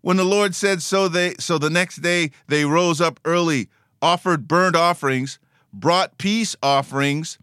When 0.00 0.16
the 0.16 0.24
Lord 0.24 0.56
said, 0.56 0.82
so 0.82 1.06
they 1.06 1.34
so 1.38 1.58
the 1.58 1.70
next 1.70 2.02
day 2.02 2.32
they 2.48 2.64
rose 2.64 3.00
up 3.00 3.20
early, 3.24 3.68
offered 4.02 4.48
burnt 4.48 4.74
offerings, 4.74 5.38
brought 5.72 6.18
peace 6.18 6.56
offerings, 6.60 7.38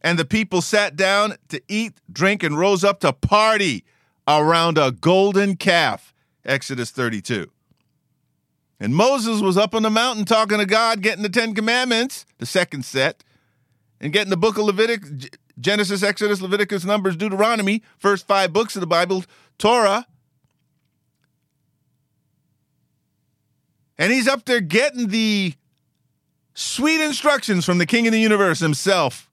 and 0.00 0.18
the 0.18 0.24
people 0.24 0.62
sat 0.62 0.96
down 0.96 1.36
to 1.46 1.62
eat, 1.68 2.00
drink, 2.10 2.42
and 2.42 2.58
rose 2.58 2.82
up 2.82 2.98
to 3.00 3.12
party 3.12 3.84
around 4.28 4.76
a 4.78 4.92
golden 4.92 5.56
calf. 5.56 6.12
Exodus 6.44 6.90
32. 6.90 7.50
And 8.80 8.94
Moses 8.94 9.40
was 9.40 9.56
up 9.56 9.74
on 9.74 9.82
the 9.82 9.90
mountain 9.90 10.24
talking 10.24 10.58
to 10.58 10.66
God, 10.66 11.00
getting 11.00 11.22
the 11.22 11.28
Ten 11.28 11.54
Commandments, 11.54 12.26
the 12.38 12.46
second 12.46 12.84
set, 12.84 13.24
and 14.00 14.12
getting 14.12 14.30
the 14.30 14.36
book 14.36 14.56
of 14.56 14.64
Leviticus, 14.64 15.28
Genesis, 15.58 16.02
Exodus, 16.02 16.40
Leviticus, 16.40 16.84
Numbers, 16.84 17.16
Deuteronomy, 17.16 17.82
first 17.98 18.26
five 18.26 18.52
books 18.52 18.76
of 18.76 18.80
the 18.80 18.86
Bible, 18.86 19.24
Torah. 19.58 20.06
And 23.98 24.12
he's 24.12 24.28
up 24.28 24.44
there 24.44 24.60
getting 24.60 25.08
the 25.08 25.54
sweet 26.54 27.00
instructions 27.00 27.64
from 27.64 27.78
the 27.78 27.86
king 27.86 28.06
of 28.06 28.12
the 28.12 28.20
universe 28.20 28.60
himself. 28.60 29.28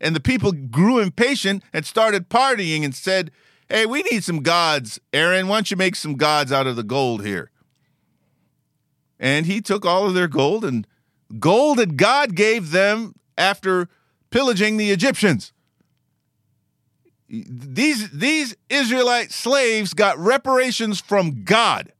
And 0.00 0.16
the 0.16 0.20
people 0.20 0.52
grew 0.52 0.98
impatient 0.98 1.62
and 1.74 1.84
started 1.84 2.30
partying 2.30 2.82
and 2.82 2.94
said, 2.94 3.30
Hey, 3.70 3.86
we 3.86 4.02
need 4.10 4.24
some 4.24 4.42
gods. 4.42 4.98
Aaron, 5.12 5.46
why 5.46 5.56
don't 5.56 5.70
you 5.70 5.76
make 5.76 5.94
some 5.94 6.16
gods 6.16 6.50
out 6.50 6.66
of 6.66 6.74
the 6.74 6.82
gold 6.82 7.24
here? 7.24 7.52
And 9.20 9.46
he 9.46 9.60
took 9.60 9.86
all 9.86 10.06
of 10.06 10.14
their 10.14 10.26
gold 10.26 10.64
and 10.64 10.86
gold 11.38 11.78
that 11.78 11.96
God 11.96 12.34
gave 12.34 12.72
them 12.72 13.14
after 13.38 13.88
pillaging 14.30 14.76
the 14.76 14.90
Egyptians. 14.90 15.52
These, 17.28 18.10
these 18.10 18.56
Israelite 18.68 19.30
slaves 19.30 19.94
got 19.94 20.18
reparations 20.18 21.00
from 21.00 21.44
God. 21.44 21.92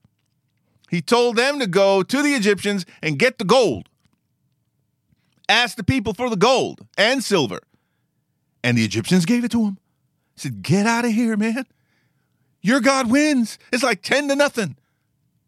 He 0.90 1.00
told 1.00 1.36
them 1.36 1.60
to 1.60 1.68
go 1.68 2.02
to 2.02 2.20
the 2.20 2.34
Egyptians 2.34 2.84
and 3.00 3.16
get 3.16 3.38
the 3.38 3.44
gold. 3.44 3.88
Ask 5.48 5.76
the 5.76 5.84
people 5.84 6.14
for 6.14 6.28
the 6.28 6.36
gold 6.36 6.84
and 6.98 7.22
silver. 7.22 7.60
And 8.64 8.76
the 8.76 8.84
Egyptians 8.84 9.24
gave 9.24 9.44
it 9.44 9.52
to 9.52 9.66
him. 9.66 9.78
Said, 10.40 10.62
Get 10.62 10.86
out 10.86 11.04
of 11.04 11.12
here, 11.12 11.36
man. 11.36 11.66
Your 12.62 12.80
God 12.80 13.10
wins. 13.10 13.58
It's 13.72 13.82
like 13.82 14.02
10 14.02 14.28
to 14.28 14.36
nothing. 14.36 14.76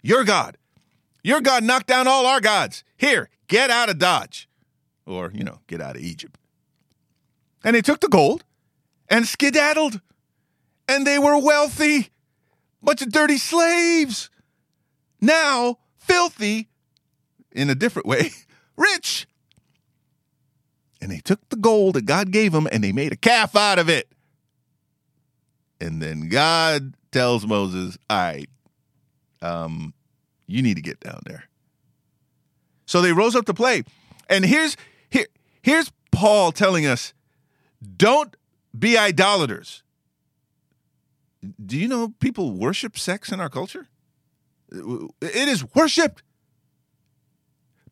Your 0.02 0.22
God. 0.22 0.58
Your 1.24 1.40
God 1.40 1.64
knocked 1.64 1.86
down 1.86 2.06
all 2.06 2.26
our 2.26 2.40
gods. 2.40 2.84
Here, 2.96 3.30
get 3.48 3.70
out 3.70 3.88
of 3.88 3.98
Dodge. 3.98 4.48
Or, 5.06 5.30
you 5.34 5.44
know, 5.44 5.60
get 5.66 5.80
out 5.80 5.96
of 5.96 6.02
Egypt. 6.02 6.38
And 7.64 7.74
they 7.74 7.80
took 7.80 8.00
the 8.00 8.08
gold 8.08 8.44
and 9.08 9.26
skedaddled. 9.26 10.00
And 10.86 11.06
they 11.06 11.18
were 11.18 11.38
wealthy. 11.38 12.10
Bunch 12.82 13.00
of 13.00 13.12
dirty 13.12 13.38
slaves 13.38 14.28
now 15.22 15.78
filthy 15.96 16.68
in 17.52 17.70
a 17.70 17.74
different 17.74 18.06
way, 18.06 18.30
rich. 18.76 19.26
And 21.00 21.10
they 21.10 21.20
took 21.20 21.48
the 21.48 21.56
gold 21.56 21.94
that 21.94 22.04
God 22.04 22.30
gave 22.30 22.52
them 22.52 22.68
and 22.70 22.84
they 22.84 22.92
made 22.92 23.12
a 23.12 23.16
calf 23.16 23.56
out 23.56 23.78
of 23.78 23.88
it. 23.88 24.08
And 25.82 26.00
then 26.00 26.28
God 26.28 26.94
tells 27.10 27.44
Moses, 27.44 27.98
All 28.08 28.16
right, 28.16 28.48
um, 29.40 29.94
you 30.46 30.62
need 30.62 30.76
to 30.76 30.82
get 30.82 31.00
down 31.00 31.22
there. 31.26 31.48
So 32.86 33.02
they 33.02 33.12
rose 33.12 33.34
up 33.34 33.46
to 33.46 33.54
play. 33.54 33.82
And 34.28 34.44
here's 34.44 34.76
here, 35.10 35.26
here's 35.60 35.90
Paul 36.12 36.52
telling 36.52 36.86
us, 36.86 37.12
don't 37.96 38.36
be 38.78 38.96
idolaters. 38.96 39.82
Do 41.64 41.76
you 41.76 41.88
know 41.88 42.14
people 42.20 42.52
worship 42.52 42.96
sex 42.96 43.32
in 43.32 43.40
our 43.40 43.48
culture? 43.48 43.88
It 44.70 45.48
is 45.48 45.64
worshiped. 45.74 46.22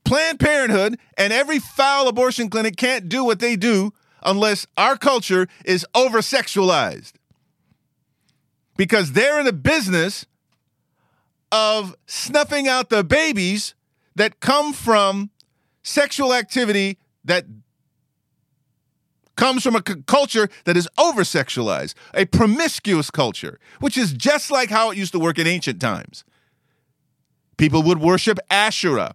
Planned 0.05 0.39
Parenthood 0.39 0.97
and 1.19 1.33
every 1.33 1.59
foul 1.59 2.07
abortion 2.07 2.51
clinic 2.51 2.77
can't 2.77 3.09
do 3.09 3.25
what 3.25 3.41
they 3.41 3.57
do 3.57 3.93
unless 4.23 4.67
our 4.77 4.97
culture 4.97 5.49
is 5.65 5.85
over 5.93 6.19
sexualized. 6.21 7.15
Because 8.81 9.13
they're 9.13 9.39
in 9.39 9.45
the 9.45 9.53
business 9.53 10.25
of 11.53 11.95
snuffing 12.07 12.67
out 12.67 12.89
the 12.89 13.05
babies 13.05 13.75
that 14.17 14.41
come 14.41 14.73
from 14.73 15.29
sexual 15.83 16.33
activity 16.33 16.97
that 17.23 17.45
comes 19.37 19.63
from 19.63 19.77
a 19.77 19.83
c- 19.87 19.97
culture 20.07 20.49
that 20.65 20.79
is 20.79 20.89
over 20.97 21.25
sexualized, 21.25 21.93
a 22.15 22.25
promiscuous 22.25 23.11
culture, 23.11 23.61
which 23.81 23.99
is 23.99 24.15
just 24.15 24.51
like 24.51 24.71
how 24.71 24.91
it 24.91 24.97
used 24.97 25.13
to 25.13 25.19
work 25.19 25.39
in 25.39 25.47
ancient 25.47 25.79
times. 25.79 26.25
People 27.59 27.83
would 27.83 28.01
worship 28.01 28.39
Asherah. 28.49 29.15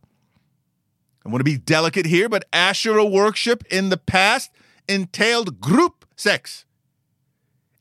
I 1.25 1.29
want 1.29 1.39
to 1.39 1.43
be 1.43 1.57
delicate 1.57 2.05
here, 2.05 2.29
but 2.29 2.45
Asherah 2.53 3.03
worship 3.03 3.63
in 3.71 3.89
the 3.89 3.97
past 3.97 4.51
entailed 4.87 5.59
group 5.59 6.05
sex. 6.15 6.64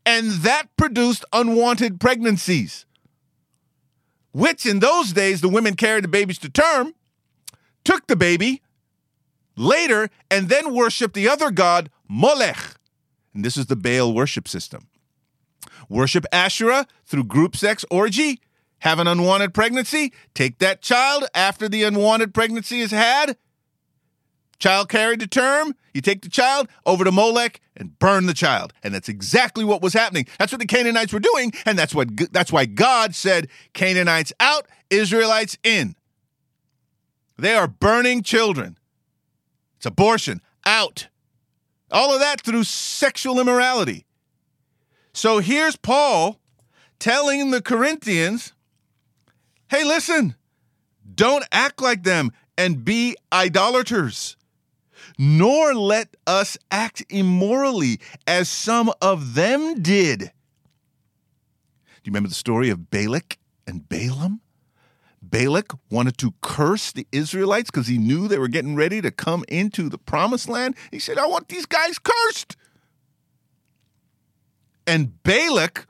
And 0.07 0.31
that 0.43 0.67
produced 0.77 1.25
unwanted 1.33 1.99
pregnancies, 1.99 2.85
which 4.33 4.67
in 4.67 4.81
those 4.81 5.13
days 5.13 5.41
the 5.41 5.49
women 5.49 5.77
carried 5.77 6.05
the 6.05 6.09
babies 6.09 6.39
to 6.41 6.51
term, 6.51 6.95
took 7.85 8.07
the 8.07 8.17
baby 8.17 8.63
later, 9.57 10.11
and 10.31 10.49
then 10.49 10.75
worshiped 10.75 11.15
the 11.15 11.29
other 11.29 11.51
god, 11.51 11.91
Molech. 12.09 12.77
And 13.33 13.45
this 13.45 13.57
is 13.57 13.67
the 13.67 13.77
Baal 13.77 14.13
worship 14.13 14.47
system. 14.47 14.89
Worship 15.89 16.25
Asherah 16.33 16.87
through 17.07 17.25
group 17.25 17.57
sex 17.57 17.85
orgy 17.91 18.41
have 18.81 18.99
an 18.99 19.07
unwanted 19.07 19.55
pregnancy, 19.55 20.13
take 20.35 20.59
that 20.59 20.83
child 20.83 21.25
after 21.35 21.69
the 21.69 21.83
unwanted 21.83 22.35
pregnancy 22.35 22.81
is 22.81 22.91
had, 22.91 23.37
child 24.59 24.89
carried 24.89 25.21
to 25.21 25.27
term, 25.27 25.75
you 25.95 26.01
take 26.01 26.23
the 26.23 26.29
child 26.29 26.69
over 26.85 27.05
to 27.05 27.13
Molech 27.13 27.61
and 27.77 27.99
burn 27.99 28.27
the 28.27 28.35
child. 28.35 28.73
And 28.83 28.93
that's 28.93 29.09
exactly 29.09 29.65
what 29.65 29.81
was 29.81 29.95
happening. 29.95 30.27
That's 30.39 30.53
what 30.53 30.61
the 30.61 30.67
Canaanites 30.67 31.13
were 31.13 31.21
doing, 31.21 31.53
and 31.65 31.79
that's 31.79 31.95
what 31.95 32.09
that's 32.33 32.53
why 32.53 32.67
God 32.67 33.15
said 33.15 33.49
Canaanites 33.73 34.33
out, 34.41 34.67
Israelites 34.91 35.57
in. 35.63 35.95
They 37.39 37.55
are 37.55 37.69
burning 37.69 38.23
children. 38.23 38.79
It's 39.77 39.87
abortion 39.87 40.41
out. 40.67 41.09
All 41.91 42.13
of 42.13 42.21
that 42.21 42.41
through 42.41 42.65
sexual 42.65 43.41
immorality. 43.41 44.05
So 45.13 45.39
here's 45.39 45.77
Paul 45.77 46.41
telling 46.99 47.51
the 47.51 47.63
Corinthians 47.63 48.53
Hey, 49.69 49.85
listen, 49.85 50.37
don't 51.15 51.45
act 51.51 51.81
like 51.81 52.03
them 52.03 52.33
and 52.57 52.85
be 52.85 53.17
idolaters, 53.33 54.37
nor 55.19 55.75
let 55.75 56.17
us 56.27 56.59
act 56.71 57.05
immorally 57.09 58.01
as 58.27 58.49
some 58.49 58.93
of 59.01 59.35
them 59.35 59.83
did. 59.83 60.19
Do 60.19 60.27
you 62.05 62.11
remember 62.11 62.29
the 62.29 62.35
story 62.35 62.71
of 62.71 62.91
Balak 62.91 63.39
and 63.67 63.89
Balaam? 63.89 64.41
Balak 65.23 65.73
wanted 65.91 66.19
to 66.19 66.35
curse 66.43 66.93
the 66.93 67.07
Israelites 67.11 67.71
because 67.71 67.87
he 67.87 67.97
knew 67.97 68.29
they 68.29 68.39
were 68.39 68.49
getting 68.49 68.77
ready 68.77 69.01
to 69.01 69.11
come 69.11 69.45
into 69.49 69.89
the 69.89 69.99
promised 69.99 70.49
land. 70.49 70.77
He 70.91 70.99
said, 70.99 71.17
I 71.17 71.27
want 71.27 71.49
these 71.49 71.67
guys 71.67 71.99
cursed. 71.99 72.57
And 74.87 75.23
Balak 75.23 75.87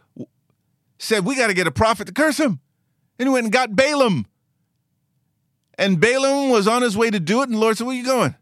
said, 0.99 1.25
We 1.25 1.35
got 1.35 1.49
to 1.49 1.55
get 1.55 1.67
a 1.67 1.73
prophet 1.73 2.07
to 2.07 2.13
curse 2.13 2.37
them. 2.37 2.61
And 3.19 3.29
he 3.29 3.33
went 3.33 3.45
and 3.45 3.53
got 3.53 3.75
Balaam. 3.75 4.27
And 5.77 6.01
Balaam 6.01 6.51
was 6.51 6.69
on 6.69 6.83
his 6.83 6.97
way 6.97 7.11
to 7.11 7.19
do 7.19 7.41
it, 7.41 7.49
and 7.49 7.55
the 7.55 7.59
Lord 7.59 7.77
said, 7.77 7.87
Where 7.87 7.97
are 7.97 7.99
you 7.99 8.05
going? 8.05 8.37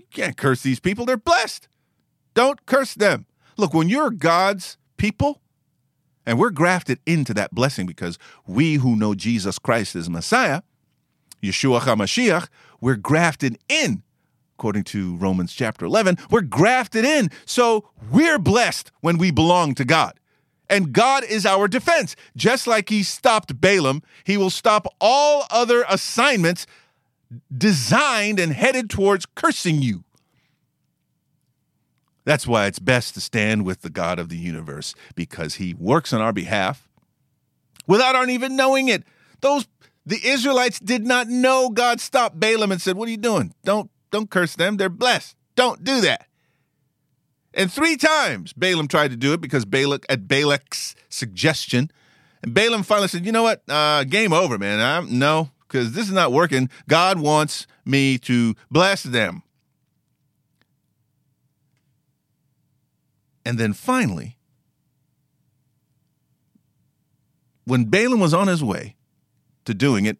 You 0.00 0.06
can't 0.10 0.36
curse 0.36 0.62
these 0.62 0.80
people. 0.80 1.04
They're 1.04 1.16
blessed. 1.18 1.68
Don't 2.34 2.64
curse 2.64 2.94
them. 2.94 3.26
Look, 3.56 3.74
when 3.74 3.88
you're 3.88 4.10
God's 4.10 4.78
people, 4.96 5.40
and 6.24 6.38
we're 6.38 6.50
grafted 6.50 7.00
into 7.06 7.34
that 7.34 7.54
blessing 7.54 7.86
because 7.86 8.18
we 8.46 8.74
who 8.74 8.96
know 8.96 9.14
Jesus 9.14 9.58
Christ 9.58 9.96
as 9.96 10.08
Messiah, 10.08 10.62
Yeshua 11.42 11.80
HaMashiach, 11.80 12.48
we're 12.80 12.96
grafted 12.96 13.58
in. 13.68 14.02
According 14.56 14.84
to 14.84 15.16
Romans 15.16 15.52
chapter 15.52 15.84
11, 15.84 16.16
we're 16.30 16.42
grafted 16.42 17.04
in. 17.04 17.30
So 17.44 17.90
we're 18.10 18.38
blessed 18.38 18.92
when 19.00 19.18
we 19.18 19.30
belong 19.30 19.74
to 19.74 19.84
God 19.84 20.20
and 20.70 20.92
God 20.92 21.24
is 21.24 21.44
our 21.44 21.68
defense. 21.68 22.16
Just 22.36 22.66
like 22.66 22.88
he 22.88 23.02
stopped 23.02 23.60
Balaam, 23.60 24.02
he 24.24 24.36
will 24.36 24.50
stop 24.50 24.86
all 25.00 25.44
other 25.50 25.84
assignments 25.88 26.66
designed 27.56 28.38
and 28.38 28.52
headed 28.52 28.90
towards 28.90 29.26
cursing 29.26 29.82
you. 29.82 30.04
That's 32.24 32.46
why 32.46 32.66
it's 32.66 32.78
best 32.78 33.14
to 33.14 33.20
stand 33.20 33.64
with 33.64 33.82
the 33.82 33.90
God 33.90 34.18
of 34.18 34.28
the 34.28 34.36
universe 34.36 34.94
because 35.14 35.54
he 35.54 35.74
works 35.74 36.12
on 36.12 36.20
our 36.20 36.32
behalf 36.32 36.88
without 37.86 38.14
our 38.14 38.28
even 38.28 38.56
knowing 38.56 38.88
it. 38.88 39.04
Those 39.40 39.66
the 40.06 40.20
Israelites 40.24 40.80
did 40.80 41.04
not 41.04 41.28
know 41.28 41.70
God 41.70 42.00
stopped 42.00 42.38
Balaam 42.38 42.72
and 42.72 42.80
said, 42.80 42.96
"What 42.96 43.08
are 43.08 43.10
you 43.10 43.16
doing? 43.16 43.54
Don't 43.64 43.90
don't 44.10 44.30
curse 44.30 44.54
them. 44.54 44.76
They're 44.76 44.88
blessed. 44.88 45.36
Don't 45.56 45.82
do 45.82 46.00
that." 46.02 46.26
And 47.52 47.72
three 47.72 47.96
times 47.96 48.52
Balaam 48.52 48.86
tried 48.86 49.10
to 49.10 49.16
do 49.16 49.32
it 49.32 49.40
because 49.40 49.64
Balak 49.64 50.06
at 50.08 50.28
Balak's 50.28 50.94
suggestion. 51.08 51.90
And 52.42 52.54
Balaam 52.54 52.82
finally 52.82 53.08
said, 53.08 53.26
"You 53.26 53.32
know 53.32 53.42
what? 53.42 53.62
Uh, 53.68 54.04
game 54.04 54.32
over, 54.32 54.58
man. 54.58 54.80
I'm, 54.80 55.18
no, 55.18 55.50
because 55.70 55.92
this 55.92 56.06
is 56.06 56.12
not 56.12 56.32
working. 56.32 56.68
God 56.88 57.20
wants 57.20 57.66
me 57.84 58.18
to 58.18 58.54
bless 58.70 59.02
them." 59.02 59.42
And 63.44 63.58
then 63.58 63.72
finally, 63.72 64.36
when 67.64 67.84
Balaam 67.84 68.20
was 68.20 68.34
on 68.34 68.48
his 68.48 68.62
way 68.62 68.96
to 69.64 69.74
doing 69.74 70.04
it, 70.04 70.18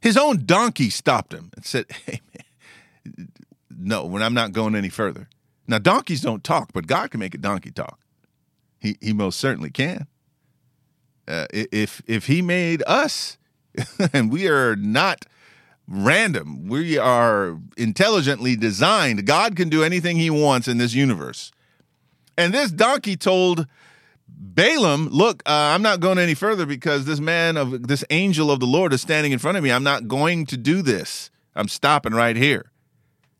his 0.00 0.16
own 0.16 0.44
donkey 0.44 0.90
stopped 0.90 1.32
him 1.32 1.50
and 1.54 1.64
said, 1.64 1.86
"Hey, 1.90 2.20
man, 2.34 3.28
no, 3.70 4.04
when 4.04 4.22
I'm 4.22 4.34
not 4.34 4.52
going 4.52 4.74
any 4.74 4.88
further." 4.88 5.28
Now, 5.66 5.78
donkeys 5.78 6.20
don't 6.20 6.42
talk, 6.42 6.72
but 6.72 6.86
God 6.86 7.10
can 7.10 7.20
make 7.20 7.34
a 7.34 7.38
donkey 7.38 7.70
talk. 7.70 8.00
He, 8.78 8.96
he 9.00 9.12
most 9.12 9.38
certainly 9.38 9.70
can. 9.70 10.08
Uh, 11.28 11.46
if 11.52 12.02
if 12.06 12.26
He 12.26 12.42
made 12.42 12.82
us, 12.86 13.38
and 14.12 14.30
we 14.30 14.48
are 14.48 14.76
not 14.76 15.26
random, 15.88 16.68
we 16.68 16.98
are 16.98 17.58
intelligently 17.76 18.56
designed. 18.56 19.26
God 19.26 19.56
can 19.56 19.68
do 19.68 19.82
anything 19.82 20.16
He 20.16 20.30
wants 20.30 20.68
in 20.68 20.78
this 20.78 20.94
universe. 20.94 21.52
And 22.36 22.54
this 22.54 22.70
donkey 22.70 23.16
told 23.16 23.66
Balaam, 24.28 25.08
"Look, 25.08 25.42
uh, 25.46 25.50
I'm 25.74 25.82
not 25.82 26.00
going 26.00 26.18
any 26.18 26.34
further 26.34 26.66
because 26.66 27.04
this 27.04 27.20
man 27.20 27.56
of 27.56 27.88
this 27.88 28.04
angel 28.10 28.50
of 28.50 28.60
the 28.60 28.66
Lord 28.66 28.92
is 28.92 29.02
standing 29.02 29.32
in 29.32 29.38
front 29.38 29.58
of 29.58 29.64
me. 29.64 29.70
I'm 29.70 29.84
not 29.84 30.08
going 30.08 30.46
to 30.46 30.56
do 30.56 30.82
this. 30.82 31.30
I'm 31.54 31.68
stopping 31.68 32.12
right 32.12 32.36
here." 32.36 32.70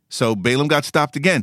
So 0.08 0.36
Balaam 0.36 0.68
got 0.68 0.84
stopped 0.84 1.16
again. 1.16 1.42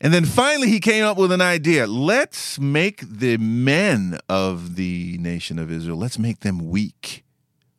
And 0.00 0.14
then 0.14 0.24
finally, 0.24 0.68
he 0.68 0.80
came 0.80 1.04
up 1.04 1.18
with 1.18 1.30
an 1.30 1.42
idea. 1.42 1.86
Let's 1.86 2.58
make 2.58 3.02
the 3.06 3.36
men 3.36 4.18
of 4.28 4.76
the 4.76 5.18
nation 5.18 5.58
of 5.58 5.70
Israel, 5.70 5.98
let's 5.98 6.18
make 6.18 6.40
them 6.40 6.70
weak. 6.70 7.22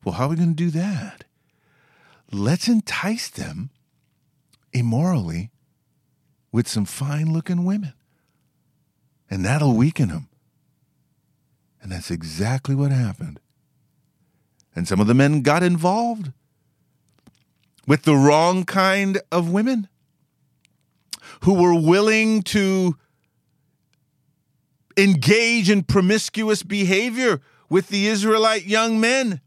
Well, 0.04 0.16
how 0.16 0.26
are 0.26 0.30
we 0.30 0.36
going 0.36 0.50
to 0.50 0.56
do 0.56 0.72
that? 0.72 1.26
Let's 2.32 2.68
entice 2.68 3.30
them 3.30 3.70
immorally 4.74 5.52
with 6.52 6.68
some 6.68 6.86
fine 6.86 7.32
looking 7.32 7.66
women. 7.66 7.94
And 9.30 9.46
that'll 9.46 9.76
weaken 9.76 10.10
them. 10.10 10.28
And 11.82 11.92
that's 11.92 12.12
exactly 12.12 12.76
what 12.76 12.92
happened. 12.92 13.40
And 14.76 14.88
some 14.88 15.00
of 15.00 15.08
the 15.08 15.14
men 15.14 15.42
got 15.42 15.64
involved 15.64 16.32
with 17.88 18.04
the 18.04 18.16
wrong 18.16 18.66
kind 18.66 19.20
of 19.32 19.52
women 19.52 19.88
who 21.44 21.54
were 21.54 21.80
willing 21.80 22.44
to 22.44 22.98
engage 24.98 25.70
in 25.70 25.84
promiscuous 25.84 26.64
behavior 26.64 27.42
with 27.70 27.88
the 27.88 28.08
Israelite 28.08 28.66
young 28.66 29.00
men. 29.00 29.42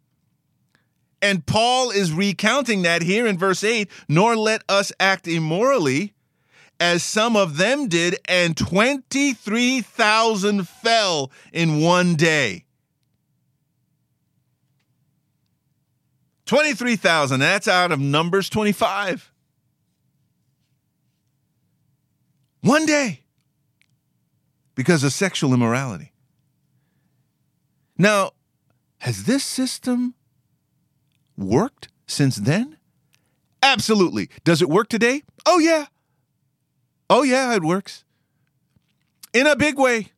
And 1.25 1.47
Paul 1.47 1.91
is 1.91 2.13
recounting 2.13 2.83
that 2.83 3.01
here 3.01 3.27
in 3.27 3.39
verse 3.39 3.65
8 3.65 3.91
nor 4.11 4.37
let 4.37 4.63
us 4.69 4.93
act 5.01 5.27
immorally 5.27 6.13
as 6.79 7.03
some 7.03 7.35
of 7.35 7.57
them 7.57 7.89
did, 7.89 8.17
and 8.29 8.55
23,000 8.55 10.69
fell 10.69 11.33
in 11.51 11.81
one 11.81 12.15
day. 12.15 12.67
23,000, 16.45 17.41
that's 17.41 17.69
out 17.69 17.91
of 17.91 17.99
Numbers 17.99 18.51
25. 18.51 19.33
One 22.61 22.85
day 22.85 23.21
because 24.75 25.03
of 25.05 25.13
sexual 25.15 25.55
immorality. 25.55 26.13
Now, 27.97 28.33
has 28.99 29.25
this 29.25 29.43
system 29.43 30.17
worked 31.37 31.89
since 32.07 32.37
then? 32.37 32.77
Absolutely. 33.63 34.29
Does 34.45 34.61
it 34.61 34.69
work 34.69 34.89
today? 34.89 35.23
Oh, 35.47 35.59
yeah. 35.59 35.87
Oh, 37.09 37.23
yeah, 37.23 37.55
it 37.55 37.63
works. 37.63 38.05
In 39.33 39.47
a 39.47 39.57
big 39.57 39.79
way, 39.79 40.13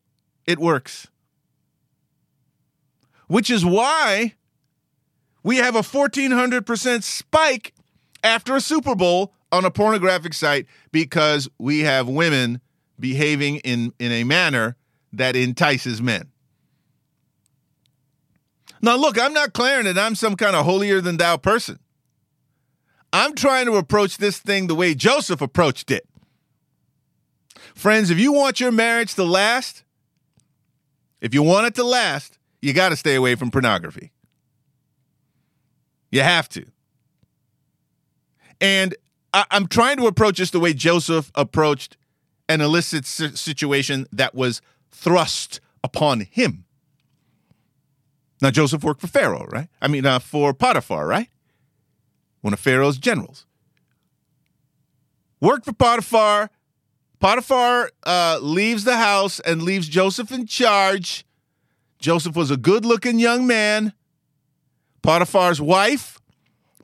it 0.46 0.58
works. 0.58 1.08
Which 3.28 3.50
is 3.50 3.64
why 3.64 4.34
we 5.42 5.56
have 5.56 5.74
a 5.74 5.80
1400% 5.80 7.02
spike 7.02 7.72
after 8.22 8.56
a 8.56 8.60
Super 8.60 8.94
Bowl 8.94 9.32
on 9.52 9.64
a 9.64 9.70
pornographic 9.70 10.34
site 10.34 10.66
because 10.92 11.48
we 11.58 11.80
have 11.80 12.08
women 12.08 12.60
behaving 12.98 13.56
in, 13.58 13.92
in 13.98 14.12
a 14.12 14.24
manner 14.24 14.76
that 15.12 15.36
entices 15.36 16.02
men. 16.02 16.30
Now, 18.82 18.96
look, 18.96 19.18
I'm 19.18 19.32
not 19.32 19.54
declaring 19.54 19.86
that 19.86 19.98
I'm 19.98 20.14
some 20.14 20.36
kind 20.36 20.54
of 20.54 20.64
holier 20.64 21.00
than 21.00 21.16
thou 21.16 21.36
person. 21.36 21.78
I'm 23.12 23.34
trying 23.34 23.66
to 23.66 23.76
approach 23.76 24.18
this 24.18 24.38
thing 24.38 24.66
the 24.66 24.74
way 24.74 24.94
Joseph 24.94 25.40
approached 25.40 25.90
it. 25.90 26.06
Friends, 27.74 28.10
if 28.10 28.18
you 28.18 28.32
want 28.32 28.60
your 28.60 28.72
marriage 28.72 29.14
to 29.14 29.24
last, 29.24 29.84
if 31.20 31.32
you 31.32 31.42
want 31.42 31.66
it 31.66 31.74
to 31.76 31.84
last, 31.84 32.38
you 32.60 32.72
got 32.72 32.90
to 32.90 32.96
stay 32.96 33.14
away 33.14 33.34
from 33.34 33.50
pornography. 33.50 34.12
You 36.10 36.22
have 36.22 36.48
to. 36.50 36.66
And 38.60 38.94
I, 39.32 39.44
am 39.50 39.66
trying 39.66 39.96
to 39.98 40.06
approach 40.06 40.38
this 40.38 40.50
the 40.50 40.60
way 40.60 40.72
Joseph 40.72 41.30
approached 41.34 41.96
an 42.48 42.60
illicit 42.60 43.06
situation 43.06 44.06
that 44.12 44.34
was 44.34 44.62
thrust 44.90 45.60
upon 45.82 46.20
him. 46.20 46.65
Now, 48.42 48.50
Joseph 48.50 48.84
worked 48.84 49.00
for 49.00 49.06
Pharaoh, 49.06 49.46
right? 49.50 49.68
I 49.80 49.88
mean, 49.88 50.04
uh, 50.04 50.18
for 50.18 50.52
Potiphar, 50.52 51.06
right? 51.06 51.28
One 52.42 52.52
of 52.52 52.60
Pharaoh's 52.60 52.98
generals. 52.98 53.46
Worked 55.40 55.64
for 55.64 55.72
Potiphar. 55.72 56.50
Potiphar 57.18 57.90
uh, 58.04 58.38
leaves 58.42 58.84
the 58.84 58.96
house 58.96 59.40
and 59.40 59.62
leaves 59.62 59.88
Joseph 59.88 60.30
in 60.30 60.46
charge. 60.46 61.24
Joseph 61.98 62.36
was 62.36 62.50
a 62.50 62.56
good 62.56 62.84
looking 62.84 63.18
young 63.18 63.46
man. 63.46 63.92
Potiphar's 65.02 65.60
wife, 65.60 66.20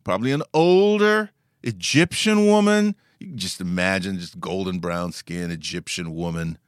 probably 0.05 0.33
an 0.33 0.43
older, 0.55 1.31
Egyptian 1.63 2.47
woman. 2.47 2.95
You 3.19 3.29
can 3.29 3.39
just 3.39 3.61
imagine 3.61 4.19
just 4.19 4.41
golden 4.41 4.79
brown 4.79 5.13
skin, 5.13 5.51
Egyptian 5.51 6.15
woman. 6.15 6.59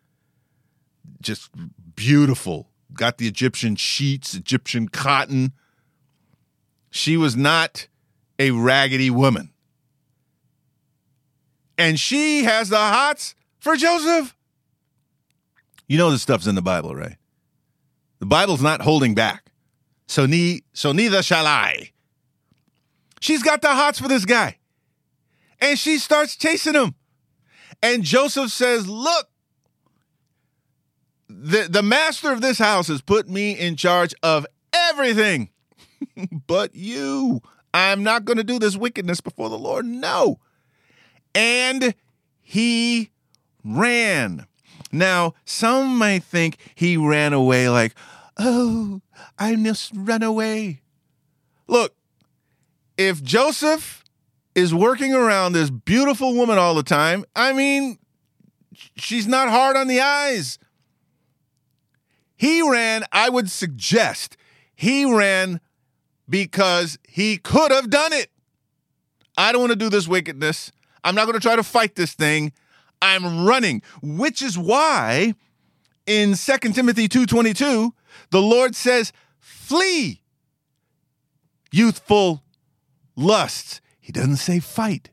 Just 1.21 1.51
beautiful. 1.97 2.69
Got 2.95 3.19
the 3.19 3.27
Egyptian 3.27 3.77
sheets, 3.77 4.35
Egyptian 4.35 4.89
cotton. 4.89 5.53
She 6.91 7.17
was 7.17 7.37
not 7.37 7.89
a 8.39 8.51
raggedy 8.53 9.11
woman. 9.11 9.51
And 11.77 11.99
she 11.99 12.45
has 12.45 12.69
the 12.69 12.79
hots 12.79 13.35
for 13.59 13.77
Joseph. 13.77 14.37
You 15.89 15.99
know 15.99 16.11
this 16.11 16.23
stuff's 16.23 16.47
in 16.47 16.55
the 16.55 16.63
Bible, 16.63 16.95
right? 16.95 17.17
The 18.21 18.27
Bible's 18.27 18.63
not 18.63 18.81
holding 18.81 19.15
back. 19.15 19.51
So, 20.07 20.27
ne- 20.27 20.63
so 20.73 20.93
neither 20.93 21.23
shall 21.23 21.47
I. 21.47 21.91
She's 23.21 23.43
got 23.43 23.61
the 23.61 23.69
hots 23.69 23.99
for 23.99 24.09
this 24.09 24.25
guy 24.25 24.59
and 25.65 25.79
she 25.79 25.99
starts 25.99 26.37
chasing 26.37 26.75
him. 26.75 26.95
And 27.83 28.03
Joseph 28.03 28.51
says, 28.51 28.87
Look, 28.87 29.29
the, 31.45 31.69
the 31.69 31.83
master 31.83 32.33
of 32.33 32.41
this 32.41 32.59
house 32.59 32.89
has 32.89 33.03
put 33.03 33.29
me 33.29 33.53
in 33.53 33.77
charge 33.77 34.15
of 34.23 34.47
everything 34.73 35.51
but 36.47 36.75
you. 36.75 37.41
I'm 37.73 38.05
not 38.05 38.25
going 38.25 38.37
to 38.37 38.45
do 38.45 38.59
this 38.59 38.77
wickedness 38.77 39.21
before 39.21 39.49
the 39.49 39.59
Lord. 39.59 39.85
No. 39.85 40.39
And 41.35 41.95
he 42.41 43.11
ran. 43.65 44.47
Now, 44.93 45.35
some 45.45 45.99
might 45.99 46.23
think 46.23 46.57
he 46.75 46.97
ran 46.97 47.33
away 47.33 47.69
like, 47.69 47.95
oh, 48.39 49.01
I 49.39 49.57
must 49.57 49.91
run 49.95 50.23
away. 50.23 50.83
Look, 51.67 51.97
if 52.97 53.23
Joseph 53.25 54.05
is 54.55 54.73
working 54.73 55.13
around 55.13 55.53
this 55.53 55.71
beautiful 55.71 56.35
woman 56.35 56.59
all 56.59 56.75
the 56.75 56.83
time. 56.83 57.25
I 57.35 57.53
mean, 57.53 57.99
she's 58.97 59.27
not 59.27 59.49
hard 59.49 59.77
on 59.77 59.89
the 59.89 60.01
eyes. 60.01 60.59
He 62.45 62.61
ran, 62.61 63.05
I 63.11 63.31
would 63.31 63.51
suggest, 63.51 64.37
he 64.77 65.07
ran 65.07 65.61
because 66.29 66.99
he 67.09 67.39
could 67.39 67.73
have 67.73 67.89
done 67.89 68.13
it. 68.13 68.31
I 69.35 69.51
don't 69.51 69.63
want 69.63 69.73
to 69.73 69.77
do 69.77 69.89
this 69.89 70.07
wickedness. 70.07 70.71
I'm 71.03 71.15
not 71.15 71.25
going 71.25 71.41
to 71.41 71.41
try 71.41 71.57
to 71.57 71.63
fight 71.63 71.95
this 71.95 72.13
thing. 72.13 72.53
I'm 73.01 73.47
running, 73.47 73.81
which 74.03 74.43
is 74.43 74.59
why 74.59 75.33
in 76.05 76.35
2 76.35 76.75
Timothy 76.75 77.09
2:22, 77.09 77.95
the 78.29 78.43
Lord 78.43 78.77
says, 78.77 79.11
"Flee 79.39 80.21
youthful 81.73 82.45
lusts." 83.17 83.81
He 84.03 84.13
doesn't 84.13 84.37
say 84.37 84.61
fight. 84.61 85.09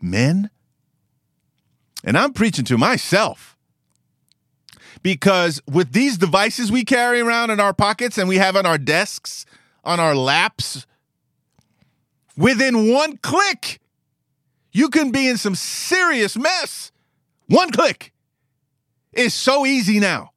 Men, 0.00 0.50
and 2.04 2.16
I'm 2.16 2.32
preaching 2.32 2.64
to 2.66 2.78
myself 2.78 3.53
because 5.04 5.60
with 5.70 5.92
these 5.92 6.16
devices 6.16 6.72
we 6.72 6.82
carry 6.82 7.20
around 7.20 7.50
in 7.50 7.60
our 7.60 7.74
pockets 7.74 8.16
and 8.16 8.26
we 8.26 8.38
have 8.38 8.56
on 8.56 8.64
our 8.64 8.78
desks, 8.78 9.44
on 9.84 10.00
our 10.00 10.16
laps, 10.16 10.86
within 12.38 12.90
one 12.90 13.18
click, 13.18 13.80
you 14.72 14.88
can 14.88 15.12
be 15.12 15.28
in 15.28 15.36
some 15.36 15.54
serious 15.54 16.38
mess. 16.38 16.90
One 17.48 17.70
click 17.70 18.14
is 19.12 19.34
so 19.34 19.66
easy 19.66 20.00
now. 20.00 20.30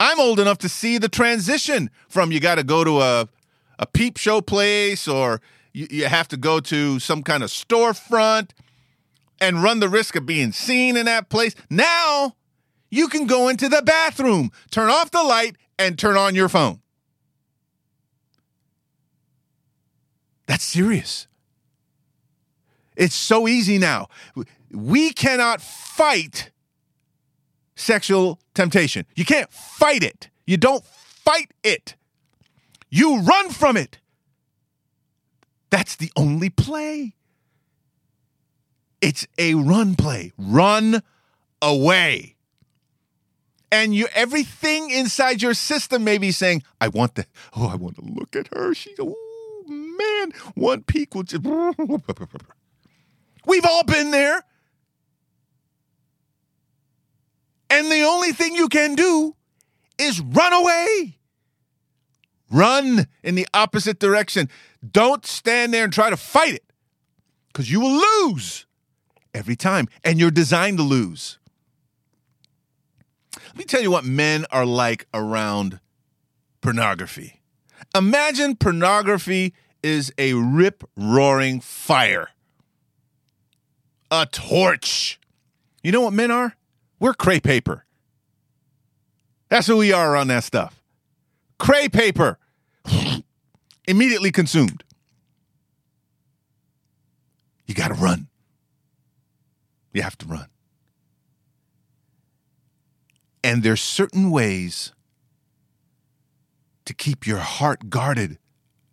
I'm 0.00 0.18
old 0.18 0.40
enough 0.40 0.58
to 0.58 0.68
see 0.70 0.96
the 0.96 1.10
transition 1.10 1.90
from 2.08 2.32
you 2.32 2.40
got 2.40 2.54
to 2.54 2.64
go 2.64 2.82
to 2.82 3.00
a 3.00 3.28
a 3.78 3.86
peep 3.86 4.16
show 4.16 4.40
place 4.40 5.06
or 5.06 5.42
you, 5.72 5.86
you 5.90 6.06
have 6.06 6.28
to 6.28 6.36
go 6.38 6.58
to 6.60 6.98
some 7.00 7.22
kind 7.22 7.42
of 7.42 7.50
storefront 7.50 8.52
and 9.40 9.62
run 9.62 9.80
the 9.80 9.88
risk 9.90 10.16
of 10.16 10.24
being 10.24 10.52
seen 10.52 10.96
in 10.96 11.04
that 11.06 11.28
place. 11.28 11.54
Now 11.68 12.36
you 12.94 13.08
can 13.08 13.26
go 13.26 13.48
into 13.48 13.68
the 13.68 13.82
bathroom, 13.82 14.52
turn 14.70 14.88
off 14.88 15.10
the 15.10 15.22
light, 15.22 15.56
and 15.78 15.98
turn 15.98 16.16
on 16.16 16.34
your 16.34 16.48
phone. 16.48 16.80
That's 20.46 20.62
serious. 20.62 21.26
It's 22.96 23.14
so 23.14 23.48
easy 23.48 23.78
now. 23.78 24.08
We 24.70 25.12
cannot 25.12 25.60
fight 25.60 26.50
sexual 27.74 28.38
temptation. 28.54 29.06
You 29.16 29.24
can't 29.24 29.50
fight 29.52 30.04
it. 30.04 30.28
You 30.46 30.56
don't 30.56 30.84
fight 30.84 31.50
it. 31.64 31.96
You 32.90 33.22
run 33.22 33.50
from 33.50 33.76
it. 33.76 33.98
That's 35.70 35.96
the 35.96 36.12
only 36.16 36.50
play. 36.50 37.16
It's 39.00 39.26
a 39.36 39.54
run 39.54 39.96
play. 39.96 40.32
Run 40.38 41.02
away. 41.60 42.33
And 43.74 43.92
you 43.92 44.06
everything 44.14 44.90
inside 44.90 45.42
your 45.42 45.52
system 45.52 46.04
may 46.04 46.16
be 46.16 46.30
saying, 46.30 46.62
I 46.80 46.86
want 46.86 47.16
to, 47.16 47.26
oh, 47.56 47.68
I 47.68 47.74
want 47.74 47.96
to 47.96 48.04
look 48.04 48.36
at 48.36 48.46
her. 48.54 48.72
She's 48.72 48.96
oh 49.00 49.64
man, 49.66 50.30
one 50.54 50.84
peek 50.84 51.12
will 51.12 51.24
just 51.24 51.44
We've 53.44 53.64
all 53.64 53.82
been 53.82 54.12
there. 54.12 54.44
And 57.68 57.90
the 57.90 58.02
only 58.02 58.30
thing 58.30 58.54
you 58.54 58.68
can 58.68 58.94
do 58.94 59.34
is 59.98 60.20
run 60.20 60.52
away. 60.52 61.18
Run 62.52 63.08
in 63.24 63.34
the 63.34 63.48
opposite 63.52 63.98
direction. 63.98 64.48
Don't 64.88 65.26
stand 65.26 65.74
there 65.74 65.82
and 65.82 65.92
try 65.92 66.10
to 66.10 66.16
fight 66.16 66.54
it 66.54 66.72
because 67.48 67.72
you 67.72 67.80
will 67.80 68.00
lose 68.28 68.66
every 69.34 69.56
time. 69.56 69.88
And 70.04 70.20
you're 70.20 70.30
designed 70.30 70.78
to 70.78 70.84
lose. 70.84 71.40
Let 73.54 73.58
me 73.58 73.64
tell 73.66 73.82
you 73.82 73.92
what 73.92 74.04
men 74.04 74.46
are 74.50 74.66
like 74.66 75.06
around 75.14 75.78
pornography. 76.60 77.40
Imagine 77.94 78.56
pornography 78.56 79.54
is 79.80 80.12
a 80.18 80.32
rip 80.34 80.82
roaring 80.96 81.60
fire, 81.60 82.30
a 84.10 84.26
torch. 84.26 85.20
You 85.84 85.92
know 85.92 86.00
what 86.00 86.12
men 86.12 86.32
are? 86.32 86.56
We're 86.98 87.14
cray 87.14 87.38
paper. 87.38 87.84
That's 89.50 89.68
who 89.68 89.76
we 89.76 89.92
are 89.92 90.16
on 90.16 90.26
that 90.26 90.42
stuff. 90.42 90.82
Cray 91.60 91.88
paper. 91.88 92.40
Immediately 93.86 94.32
consumed. 94.32 94.82
You 97.68 97.74
got 97.76 97.88
to 97.88 97.94
run. 97.94 98.26
You 99.92 100.02
have 100.02 100.18
to 100.18 100.26
run. 100.26 100.48
And 103.44 103.62
there's 103.62 103.82
certain 103.82 104.30
ways 104.30 104.94
to 106.86 106.94
keep 106.94 107.26
your 107.26 107.40
heart 107.40 107.90
guarded, 107.90 108.38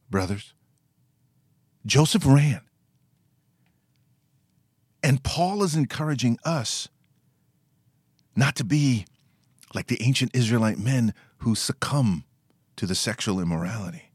brothers. 0.09 0.53
Joseph 1.85 2.25
ran. 2.25 2.59
And 5.01 5.23
Paul 5.23 5.63
is 5.63 5.73
encouraging 5.73 6.37
us 6.43 6.89
not 8.35 8.57
to 8.57 8.65
be 8.65 9.05
like 9.73 9.87
the 9.87 10.01
ancient 10.03 10.35
Israelite 10.35 10.77
men 10.77 11.13
who 11.37 11.55
succumb 11.55 12.25
to 12.75 12.85
the 12.85 12.93
sexual 12.93 13.39
immorality. 13.39 14.11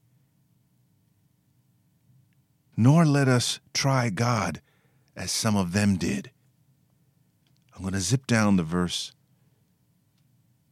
Nor 2.77 3.07
let 3.07 3.27
us 3.27 3.59
try 3.73 4.11
God 4.11 4.61
as 5.17 5.33
some 5.33 5.57
of 5.57 5.73
them 5.73 5.97
did. 5.97 6.31
I'm 7.75 7.81
going 7.81 7.95
to 7.95 8.01
zip 8.01 8.27
down 8.27 8.59
to 8.59 8.63
verse 8.63 9.13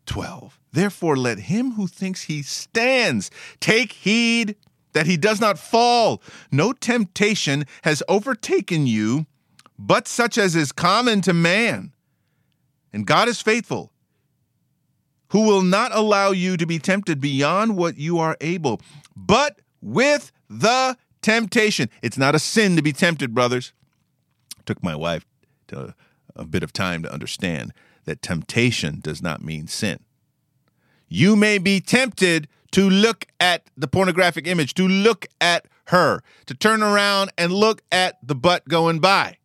12. 0.07 0.59
Therefore, 0.73 1.17
let 1.17 1.39
him 1.39 1.73
who 1.73 1.87
thinks 1.87 2.23
he 2.23 2.43
stands 2.43 3.31
take 3.61 3.93
heed 3.93 4.57
that 4.93 5.07
he 5.07 5.17
does 5.17 5.41
not 5.41 5.59
fall. 5.59 6.23
No 6.51 6.73
temptation 6.73 7.65
has 7.83 8.03
overtaken 8.09 8.87
you, 8.87 9.27
but 9.79 10.09
such 10.09 10.39
as 10.39 10.57
is 10.57 10.73
common 10.73 11.21
to 11.23 11.33
man. 11.33 11.93
And 12.93 13.07
God 13.07 13.29
is 13.29 13.43
faithful, 13.43 13.93
who 15.29 15.43
will 15.43 15.63
not 15.63 15.95
allow 15.95 16.31
you 16.31 16.57
to 16.57 16.65
be 16.65 16.79
tempted 16.79 17.21
beyond 17.21 17.77
what 17.77 17.99
you 17.99 18.19
are 18.19 18.37
able, 18.41 18.81
but 19.17 19.61
with 19.83 20.31
the 20.49 20.97
temptation. 21.23 21.91
It's 22.03 22.19
not 22.19 22.35
a 22.35 22.39
sin 22.39 22.77
to 22.77 22.83
be 22.83 22.93
tempted, 22.93 23.35
brothers. 23.35 23.73
took 24.65 24.83
my 24.83 24.95
wife 24.95 25.27
to 25.69 25.95
a 26.37 26.45
bit 26.45 26.63
of 26.63 26.73
time 26.73 27.03
to 27.03 27.13
understand 27.13 27.73
that 28.05 28.23
temptation 28.23 29.01
does 29.01 29.23
not 29.23 29.43
mean 29.43 29.67
sin. 29.67 30.01
You 31.09 31.37
may 31.37 31.59
be 31.59 31.81
tempted 31.81 32.49
to 32.73 32.89
look 32.89 33.27
at 33.39 33.71
the 33.77 33.87
pornographic 33.87 34.47
image, 34.47 34.75
to 34.75 34.89
look 34.89 35.27
at 35.41 35.67
her, 35.87 36.23
to 36.47 36.55
turn 36.55 36.83
around 36.83 37.31
and 37.39 37.53
look 37.53 37.83
at 37.93 38.19
the 38.27 38.35
butt 38.35 38.69
going 38.69 38.99
by 38.99 39.37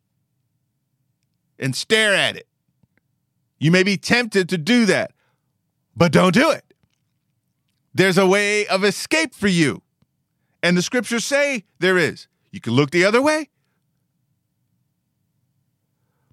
and 1.58 1.76
stare 1.76 2.14
at 2.14 2.36
it. 2.36 2.48
You 3.58 3.70
may 3.70 3.82
be 3.82 3.96
tempted 3.96 4.48
to 4.48 4.58
do 4.58 4.86
that, 4.86 5.12
but 5.94 6.12
don't 6.12 6.34
do 6.34 6.50
it. 6.50 6.64
There's 7.94 8.18
a 8.18 8.26
way 8.26 8.66
of 8.66 8.84
escape 8.84 9.34
for 9.34 9.48
you. 9.48 9.82
And 10.62 10.76
the 10.76 10.82
scriptures 10.82 11.24
say 11.24 11.64
there 11.78 11.98
is. 11.98 12.26
You 12.50 12.60
can 12.60 12.72
look 12.72 12.90
the 12.90 13.04
other 13.04 13.22
way. 13.22 13.48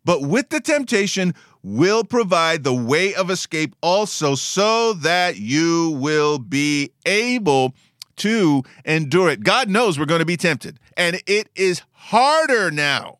But 0.04 0.22
with 0.22 0.50
the 0.50 0.62
temptation, 0.62 1.36
will 1.76 2.06
provide 2.06 2.64
the 2.64 2.74
way 2.74 3.14
of 3.14 3.30
escape 3.30 3.76
also, 3.82 4.36
so 4.36 4.94
that 4.94 5.36
you 5.36 5.92
will 6.00 6.40
be 6.40 6.92
able 7.06 7.76
to 8.16 8.64
endure 8.86 9.30
it. 9.30 9.44
God 9.44 9.70
knows 9.70 10.00
we're 10.00 10.06
going 10.06 10.20
to 10.20 10.26
be 10.26 10.38
tempted, 10.38 10.80
and 10.96 11.22
it 11.28 11.50
is 11.56 11.82
harder 11.92 12.72
now 12.72 13.18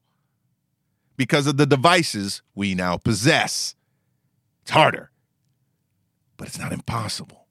because 1.18 1.46
of 1.46 1.58
the 1.58 1.66
devices 1.66 2.42
we 2.56 2.74
now 2.74 2.96
possess. 2.96 3.76
It's 4.62 4.72
harder, 4.72 5.12
but 6.38 6.48
it's 6.48 6.58
not 6.58 6.72
impossible. 6.72 7.48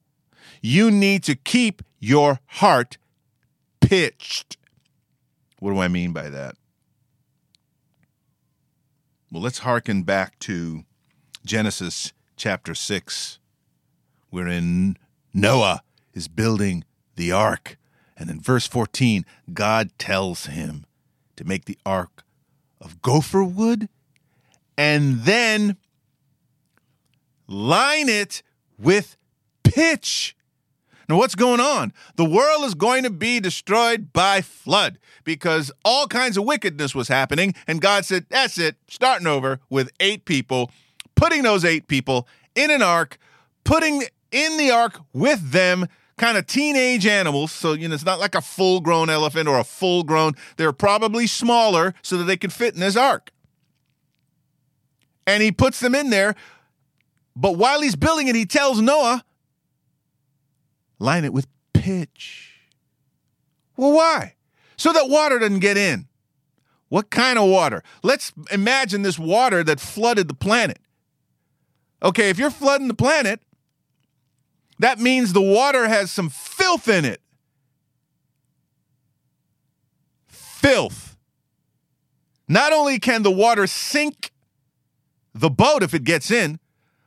You 0.63 0.91
need 0.91 1.23
to 1.25 1.35
keep 1.37 1.83
your 2.01 2.41
heart 2.47 2.97
pitched. 3.83 4.57
What 5.59 5.73
do 5.73 5.79
I 5.79 5.89
mean 5.89 6.13
by 6.13 6.31
that? 6.31 6.55
Well, 9.31 9.43
let's 9.43 9.59
hearken 9.59 10.03
back 10.03 10.39
to 10.41 10.85
Genesis 11.47 12.13
chapter 12.37 12.75
6, 12.75 13.39
wherein 14.31 14.99
Noah 15.33 15.83
is 16.13 16.29
building 16.29 16.85
the 17.15 17.33
ark. 17.33 17.79
And 18.17 18.29
in 18.29 18.41
verse 18.41 18.67
14, 18.67 19.25
God 19.55 19.91
tells 19.99 20.47
him 20.47 20.85
to 21.37 21.45
make 21.45 21.67
the 21.67 21.79
ark 21.87 22.25
of 22.81 23.01
gopher 23.01 23.45
wood 23.45 23.89
and 24.77 25.21
then 25.23 25.77
line 27.47 28.09
it 28.09 28.43
with 28.79 29.17
pitch. 29.63 30.37
Now, 31.09 31.19
what's 31.19 31.37
going 31.37 31.61
on? 31.61 31.93
The 32.17 32.25
world 32.25 32.65
is 32.65 32.75
going 32.75 33.05
to 33.05 33.11
be 33.11 33.39
destroyed 33.39 34.13
by 34.13 34.41
flood 34.41 34.99
because 35.23 35.71
all 35.85 36.09
kinds 36.09 36.37
of 36.37 36.45
wickedness 36.45 36.95
was 36.95 37.07
happening. 37.07 37.55
And 37.69 37.81
God 37.81 38.05
said, 38.05 38.27
That's 38.29 38.59
it, 38.59 38.77
starting 38.89 39.29
over 39.29 39.61
with 39.71 39.93
eight 40.01 40.25
people, 40.25 40.73
putting 41.17 41.43
those 41.43 41.65
eight 41.65 41.89
people 41.89 42.29
in 42.55 42.71
an 42.71 42.83
ark, 42.83 43.19
putting 43.65 44.05
in 44.31 44.57
the 44.57 44.71
ark 44.71 45.01
with 45.13 45.51
them 45.51 45.89
kind 46.17 46.39
of 46.39 46.47
teenage 46.47 47.07
animals. 47.07 47.53
So, 47.53 47.73
you 47.73 47.89
know, 47.89 47.95
it's 47.95 48.05
not 48.05 48.21
like 48.21 48.35
a 48.35 48.41
full 48.41 48.81
grown 48.81 49.11
elephant 49.11 49.49
or 49.49 49.59
a 49.59 49.65
full 49.65 50.03
grown, 50.03 50.33
they're 50.57 50.73
probably 50.73 51.27
smaller 51.27 51.95
so 52.03 52.17
that 52.19 52.25
they 52.25 52.37
can 52.37 52.51
fit 52.51 52.75
in 52.75 52.81
this 52.81 52.97
ark. 52.97 53.33
And 55.27 55.43
he 55.43 55.51
puts 55.51 55.81
them 55.81 55.95
in 55.95 56.11
there. 56.11 56.37
But 57.35 57.57
while 57.57 57.83
he's 57.83 57.97
building 57.97 58.29
it, 58.29 58.35
he 58.35 58.47
tells 58.47 58.81
Noah, 58.81 59.25
line 60.99 61.25
it 61.25 61.33
with 61.33 61.47
pitch. 61.75 62.55
Well, 63.77 63.93
why? 63.93 64.35
So 64.77 64.93
that 64.93 65.09
water 65.09 65.39
doesn't 65.39 65.59
get 65.59 65.77
in. 65.77 66.09
What 66.89 67.11
kind 67.11 67.39
of 67.39 67.49
water? 67.49 67.83
Let's 68.03 68.33
imagine 68.51 69.03
this 69.03 69.19
water 69.19 69.65
that 69.65 69.81
flooded 69.81 70.29
the 70.29 70.35
planet. 70.35 70.79
Okay, 72.03 72.29
if 72.29 72.39
you're 72.39 72.51
flooding 72.51 72.89
the 72.89 72.95
planet, 72.95 73.41
that 74.79 74.99
means 74.99 75.33
the 75.33 75.41
water 75.41 75.89
has 75.89 76.11
some 76.11 76.29
filth 76.29 76.89
in 76.89 77.05
it. 77.05 77.21
Filth. 80.29 81.17
Not 82.49 82.73
only 82.73 82.99
can 82.99 83.23
the 83.23 83.31
water 83.31 83.67
sink 83.67 84.31
the 85.35 85.51
boat 85.51 85.83
if 85.83 85.95
it 85.95 86.05
gets 86.05 86.31
in, 86.31 86.61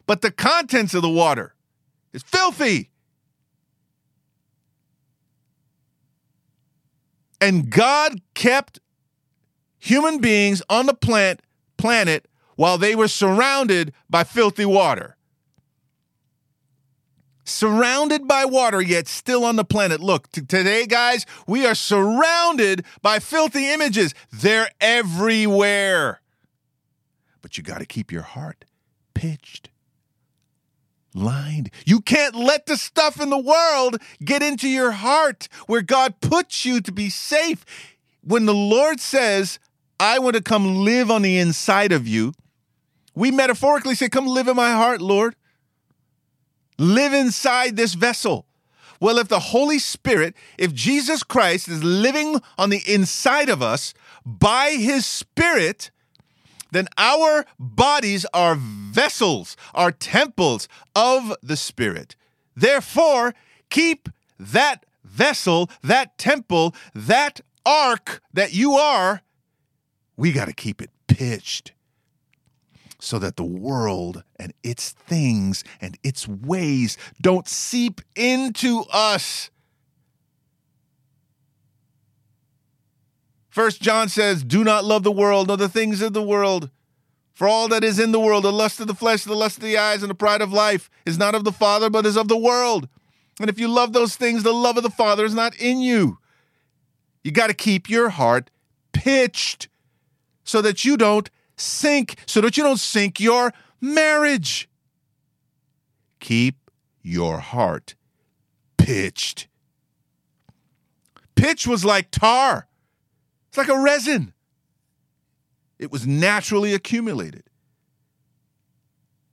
but 0.06 0.22
the 0.22 0.32
contents 0.32 0.94
of 0.94 1.02
the 1.02 1.10
water 1.10 1.54
is 2.14 2.24
filthy. 2.24 2.90
And 7.40 7.70
God 7.70 8.22
kept 8.34 8.80
human 9.78 10.20
beings 10.20 10.62
on 10.70 10.88
the 10.88 10.94
plant, 10.94 11.42
planet 11.78 12.28
while 12.60 12.78
they 12.78 12.94
were 12.94 13.08
surrounded 13.08 13.94
by 14.10 14.22
filthy 14.22 14.66
water. 14.66 15.16
Surrounded 17.46 18.28
by 18.28 18.44
water, 18.44 18.82
yet 18.82 19.08
still 19.08 19.46
on 19.46 19.56
the 19.56 19.64
planet. 19.64 20.02
Look, 20.02 20.30
t- 20.34 20.42
today, 20.42 20.86
guys, 20.86 21.26
we 21.48 21.66
are 21.66 21.74
surrounded 21.74 22.84
by 23.02 23.20
filthy 23.20 23.72
images. 23.72 24.14
They're 24.30 24.70
everywhere. 24.82 26.20
But 27.42 27.58
you 27.58 27.64
got 27.64 27.78
to 27.78 27.86
keep 27.86 28.12
your 28.12 28.24
heart 28.24 28.66
pitched 29.14 29.70
lined. 31.16 31.72
You 31.86 32.02
can't 32.02 32.36
let 32.36 32.66
the 32.66 32.76
stuff 32.76 33.22
in 33.22 33.30
the 33.30 33.40
world 33.40 34.02
get 34.22 34.44
into 34.44 34.68
your 34.68 34.92
heart 34.92 35.48
where 35.68 35.82
God 35.82 36.20
puts 36.20 36.66
you 36.66 36.82
to 36.82 36.92
be 36.92 37.10
safe. 37.10 37.66
When 38.22 38.46
the 38.46 38.54
Lord 38.54 39.00
says, 39.00 39.60
I 39.98 40.20
want 40.20 40.36
to 40.36 40.42
come 40.42 40.84
live 40.84 41.10
on 41.10 41.22
the 41.22 41.40
inside 41.40 41.94
of 41.94 42.06
you, 42.06 42.34
we 43.16 43.32
metaphorically 43.32 43.96
say, 43.96 44.10
Come 44.10 44.28
live 44.28 44.48
in 44.48 44.56
my 44.56 44.72
heart, 44.72 45.02
Lord. 45.02 45.36
Live 46.78 47.14
inside 47.14 47.76
this 47.76 47.94
vessel. 47.94 48.46
Well, 49.02 49.18
if 49.18 49.28
the 49.28 49.40
Holy 49.40 49.80
Spirit, 49.80 50.36
if 50.58 50.74
Jesus 50.74 51.24
Christ 51.24 51.68
is 51.68 51.84
living 51.84 52.42
on 52.58 52.70
the 52.70 52.82
inside 52.86 53.50
of 53.50 53.62
us 53.62 53.94
by 54.26 54.72
his 54.72 55.06
Spirit, 55.06 55.92
then 56.72 56.88
our 56.98 57.46
bodies 57.58 58.26
are 58.34 58.56
vessels, 58.56 59.56
are 59.74 59.92
temples 59.92 60.68
of 60.96 61.34
the 61.42 61.58
Spirit. 61.58 62.16
Therefore, 62.56 63.34
keep 63.70 64.10
that 64.38 64.86
vessel, 65.04 65.70
that 65.82 66.18
temple, 66.18 66.76
that 66.94 67.40
ark 67.66 68.22
that 68.34 68.54
you 68.54 68.74
are, 68.74 69.22
we 70.18 70.34
got 70.34 70.46
to 70.46 70.54
keep 70.54 70.82
it 70.82 70.90
pitched 71.08 71.72
so 73.00 73.18
that 73.20 73.38
the 73.38 73.44
world 73.44 74.24
and 74.38 74.54
its 74.64 74.92
things 74.92 75.64
and 75.80 75.98
its 76.04 76.28
ways 76.28 76.98
don't 77.22 77.48
seep 77.48 78.02
into 78.16 78.84
us. 78.92 79.50
First 83.50 83.82
John 83.82 84.10
says, 84.10 84.44
Do 84.44 84.64
not 84.64 84.86
love 84.86 85.04
the 85.04 85.12
world 85.12 85.48
nor 85.48 85.58
the 85.58 85.70
things 85.70 86.02
of 86.02 86.14
the 86.14 86.22
world. 86.22 86.70
For 87.34 87.48
all 87.48 87.70
that 87.70 87.86
is 87.86 88.00
in 88.00 88.12
the 88.12 88.20
world, 88.20 88.44
the 88.44 88.52
lust 88.52 88.82
of 88.82 88.88
the 88.88 88.94
flesh, 88.94 89.24
the 89.24 89.34
lust 89.34 89.58
of 89.58 89.64
the 89.64 89.78
eyes, 89.78 90.04
and 90.04 90.10
the 90.10 90.16
pride 90.16 90.42
of 90.42 90.52
life, 90.52 90.90
is 91.06 91.18
not 91.18 91.36
of 91.36 91.46
the 91.46 91.54
Father, 91.54 91.90
but 91.90 92.06
is 92.06 92.18
of 92.18 92.28
the 92.28 92.38
world. 92.38 92.90
And 93.40 93.50
if 93.50 93.58
you 93.58 93.70
love 93.70 93.94
those 93.94 94.18
things, 94.18 94.44
the 94.44 94.54
love 94.54 94.76
of 94.76 94.84
the 94.84 94.90
Father 94.90 95.24
is 95.24 95.34
not 95.34 95.56
in 95.56 95.80
you. 95.80 96.18
You 97.24 97.32
got 97.32 97.48
to 97.48 97.54
keep 97.54 97.90
your 97.90 98.10
heart 98.10 98.52
pitched 98.92 99.70
so 100.44 100.62
that 100.62 100.84
you 100.84 100.98
don't 100.98 101.30
sink, 101.60 102.16
so 102.26 102.42
that 102.42 102.58
you 102.58 102.64
don't 102.64 102.80
sink 102.80 103.20
your 103.20 103.54
marriage. 103.82 104.70
Keep 106.20 106.72
your 107.02 107.40
heart 107.40 107.96
pitched. 108.78 109.48
Pitch 111.36 111.66
was 111.66 111.86
like 111.86 112.12
tar, 112.12 112.68
it's 113.48 113.58
like 113.58 113.70
a 113.70 113.80
resin. 113.80 114.34
It 115.78 115.92
was 115.92 116.06
naturally 116.06 116.74
accumulated. 116.74 117.44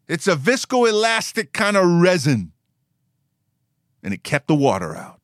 It's 0.07 0.29
a 0.29 0.37
viscoelastic 0.37 1.53
kind 1.53 1.77
of 1.77 1.85
resin, 2.01 2.53
and 4.03 4.15
it 4.15 4.23
kept 4.23 4.47
the 4.47 4.55
water 4.55 4.95
out. 4.95 5.21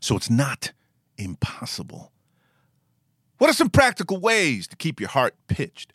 So 0.00 0.16
it's 0.16 0.30
not 0.30 0.72
impossible. 1.18 2.09
What 3.40 3.48
are 3.48 3.54
some 3.54 3.70
practical 3.70 4.20
ways 4.20 4.66
to 4.66 4.76
keep 4.76 5.00
your 5.00 5.08
heart 5.08 5.34
pitched? 5.48 5.94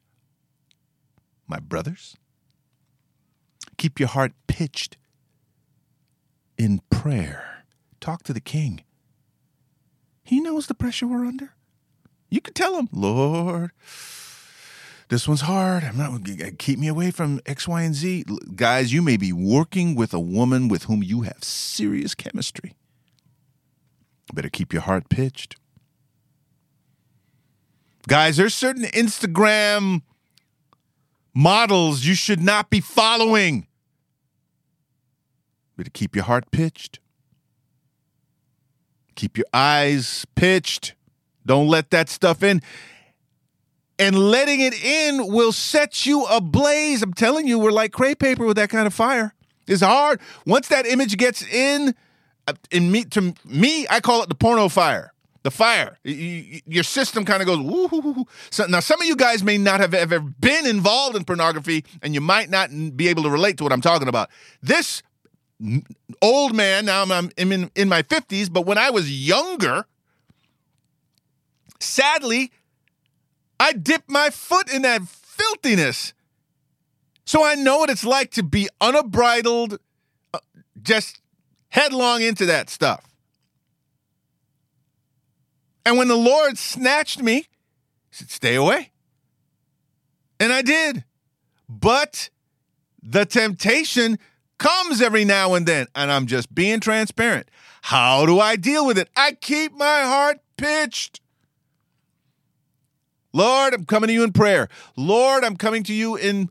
My 1.48 1.60
brothers, 1.60 2.16
keep 3.78 4.00
your 4.00 4.10
heart 4.10 4.32
pitched 4.48 4.98
in 6.58 6.82
prayer. 6.90 7.66
Talk 8.02 8.24
to 8.24 8.34
the 8.34 8.40
king. 8.40 8.84
He 10.24 10.40
knows 10.40 10.66
the 10.66 10.74
pressure 10.74 11.06
we're 11.06 11.24
under. 11.24 11.54
You 12.32 12.42
can 12.42 12.56
tell 12.56 12.80
him, 12.80 12.90
Lord, 12.92 13.70
this 15.10 15.28
one's 15.28 15.42
hard. 15.42 15.84
I'm 15.84 15.98
not 15.98 16.58
keep 16.58 16.80
me 16.80 16.88
away 16.88 17.12
from 17.12 17.42
X, 17.46 17.68
Y, 17.68 17.84
and 17.84 17.94
Z. 17.94 18.26
Guys, 18.56 18.92
you 18.92 19.04
may 19.04 19.18
be 19.18 19.32
working 19.32 19.94
with 19.94 20.16
a 20.16 20.20
woman 20.20 20.68
with 20.68 20.86
whom 20.86 21.04
you 21.04 21.22
have 21.22 21.44
serious 21.44 22.16
chemistry. 22.16 22.74
Better 24.34 24.50
keep 24.50 24.74
your 24.74 24.82
heart 24.82 25.10
pitched. 25.10 25.58
Guys, 28.08 28.38
there's 28.38 28.54
certain 28.54 28.84
Instagram 28.84 30.02
models 31.34 32.06
you 32.06 32.14
should 32.14 32.40
not 32.40 32.70
be 32.70 32.80
following. 32.80 33.68
Better 35.76 35.90
keep 35.90 36.16
your 36.16 36.26
heart 36.26 36.52
pitched. 36.52 37.00
Keep 39.16 39.38
your 39.38 39.48
eyes 39.54 40.26
pitched. 40.36 40.94
Don't 41.46 41.68
let 41.68 41.90
that 41.92 42.10
stuff 42.10 42.44
in. 42.44 42.62
And 43.98 44.16
letting 44.18 44.60
it 44.62 44.74
in 44.84 45.28
will 45.28 45.52
set 45.52 46.06
you 46.06 46.26
ablaze. 46.26 47.02
I'm 47.02 47.14
telling 47.14 47.48
you, 47.48 47.58
we're 47.58 47.72
like 47.72 47.92
crepe 47.92 48.20
paper 48.20 48.46
with 48.46 48.58
that 48.58 48.70
kind 48.70 48.86
of 48.86 48.94
fire. 48.94 49.34
It's 49.68 49.82
hard. 49.82 50.20
Once 50.46 50.68
that 50.68 50.86
image 50.86 51.18
gets 51.18 51.42
in, 51.42 51.96
uh, 52.48 52.54
in 52.72 52.92
me 52.92 53.06
to 53.06 53.34
me, 53.44 53.88
I 53.90 54.00
call 54.00 54.22
it 54.22 54.30
the 54.30 54.36
porno 54.36 54.70
fire. 54.70 55.12
The 55.46 55.52
fire. 55.52 56.00
Your 56.04 56.84
system 56.84 57.24
kind 57.24 57.40
of 57.40 57.46
goes 57.46 57.60
woo. 57.60 58.26
So 58.50 58.66
now, 58.66 58.80
some 58.80 59.00
of 59.00 59.06
you 59.06 59.16
guys 59.16 59.44
may 59.44 59.60
not 59.60 59.80
have 59.80 59.94
ever 59.94 60.20
been 60.20 60.66
involved 60.66 61.16
in 61.16 61.24
pornography, 61.24 61.86
and 62.02 62.16
you 62.16 62.20
might 62.20 62.50
not 62.50 62.72
be 62.98 63.10
able 63.10 63.22
to 63.22 63.30
relate 63.30 63.60
to 63.60 63.64
what 63.64 63.72
I'm 63.72 63.80
talking 63.80 64.08
about. 64.08 64.32
This 64.64 65.04
old 66.20 66.56
man, 66.56 66.88
now 66.88 67.04
I'm 67.04 67.30
in, 67.38 67.70
in 67.76 67.88
my 67.88 68.02
50s, 68.02 68.52
but 68.52 68.66
when 68.66 68.80
I 68.80 68.90
was 68.90 69.12
younger, 69.12 69.86
sadly, 71.80 72.52
I 73.60 73.74
dipped 73.74 74.10
my 74.10 74.32
foot 74.32 74.74
in 74.74 74.82
that 74.82 75.04
filthiness. 75.04 76.16
So 77.24 77.46
I 77.46 77.54
know 77.54 77.78
what 77.78 77.92
it's 77.92 78.04
like 78.04 78.32
to 78.32 78.42
be 78.42 78.68
unbridled, 78.82 79.78
uh, 80.34 80.40
just 80.82 81.22
headlong 81.70 82.24
into 82.24 82.48
that 82.48 82.72
stuff. 82.72 83.15
And 85.86 85.98
when 85.98 86.08
the 86.08 86.18
Lord 86.18 86.58
snatched 86.58 87.22
me, 87.22 87.36
he 87.36 87.46
said, 88.12 88.30
Stay 88.30 88.56
away. 88.56 88.92
And 90.40 90.52
I 90.52 90.62
did. 90.62 91.04
But 91.70 92.30
the 93.02 93.26
temptation 93.26 94.18
comes 94.58 95.02
every 95.02 95.26
now 95.26 95.54
and 95.54 95.66
then, 95.66 95.88
and 95.96 96.12
I'm 96.12 96.26
just 96.26 96.54
being 96.54 96.80
transparent. 96.80 97.50
How 97.84 98.26
do 98.26 98.40
I 98.40 98.56
deal 98.56 98.86
with 98.86 98.98
it? 98.98 99.10
I 99.16 99.34
keep 99.34 99.74
my 99.74 100.02
heart 100.02 100.40
pitched. 100.58 101.22
Lord, 103.32 103.74
I'm 103.74 103.86
coming 103.86 104.08
to 104.08 104.14
you 104.14 104.24
in 104.24 104.32
prayer. 104.32 104.70
Lord, 104.96 105.44
I'm 105.44 105.58
coming 105.58 105.84
to 105.84 105.94
you 105.94 106.16
in 106.16 106.50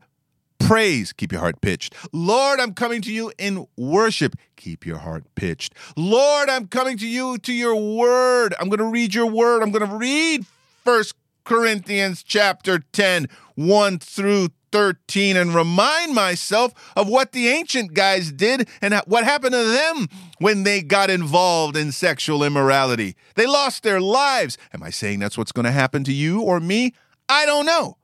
praise. 0.65 1.13
Keep 1.13 1.31
your 1.31 1.41
heart 1.41 1.61
pitched. 1.61 1.93
Lord, 2.11 2.59
I'm 2.59 2.73
coming 2.73 3.01
to 3.03 3.11
you 3.11 3.31
in 3.37 3.67
worship. 3.77 4.35
Keep 4.55 4.85
your 4.85 4.97
heart 4.97 5.23
pitched. 5.35 5.73
Lord, 5.95 6.49
I'm 6.49 6.67
coming 6.67 6.97
to 6.97 7.07
you 7.07 7.37
to 7.37 7.53
your 7.53 7.75
word. 7.75 8.55
I'm 8.59 8.69
going 8.69 8.79
to 8.79 8.85
read 8.85 9.13
your 9.13 9.27
word. 9.27 9.61
I'm 9.61 9.71
going 9.71 9.87
to 9.87 9.95
read 9.95 10.45
First 10.83 11.15
Corinthians 11.43 12.23
chapter 12.23 12.79
10, 12.91 13.27
1 13.53 13.99
through 13.99 14.49
13 14.71 15.37
and 15.37 15.53
remind 15.53 16.15
myself 16.15 16.73
of 16.95 17.07
what 17.07 17.31
the 17.31 17.47
ancient 17.47 17.93
guys 17.93 18.31
did 18.31 18.67
and 18.81 18.95
what 19.05 19.23
happened 19.23 19.53
to 19.53 19.63
them 19.63 20.07
when 20.39 20.63
they 20.63 20.81
got 20.81 21.11
involved 21.11 21.77
in 21.77 21.91
sexual 21.91 22.43
immorality. 22.43 23.15
They 23.35 23.45
lost 23.45 23.83
their 23.83 24.01
lives. 24.01 24.57
Am 24.73 24.81
I 24.81 24.89
saying 24.89 25.19
that's 25.19 25.37
what's 25.37 25.51
going 25.51 25.65
to 25.65 25.71
happen 25.71 26.03
to 26.05 26.13
you 26.13 26.41
or 26.41 26.59
me? 26.59 26.93
I 27.29 27.45
don't 27.45 27.65
know. 27.65 27.97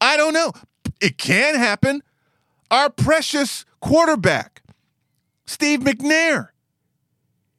I 0.00 0.18
don't 0.18 0.34
know. 0.34 0.52
It 1.04 1.18
can 1.18 1.56
happen. 1.56 2.02
Our 2.70 2.88
precious 2.88 3.66
quarterback, 3.80 4.62
Steve 5.44 5.80
McNair, 5.80 6.48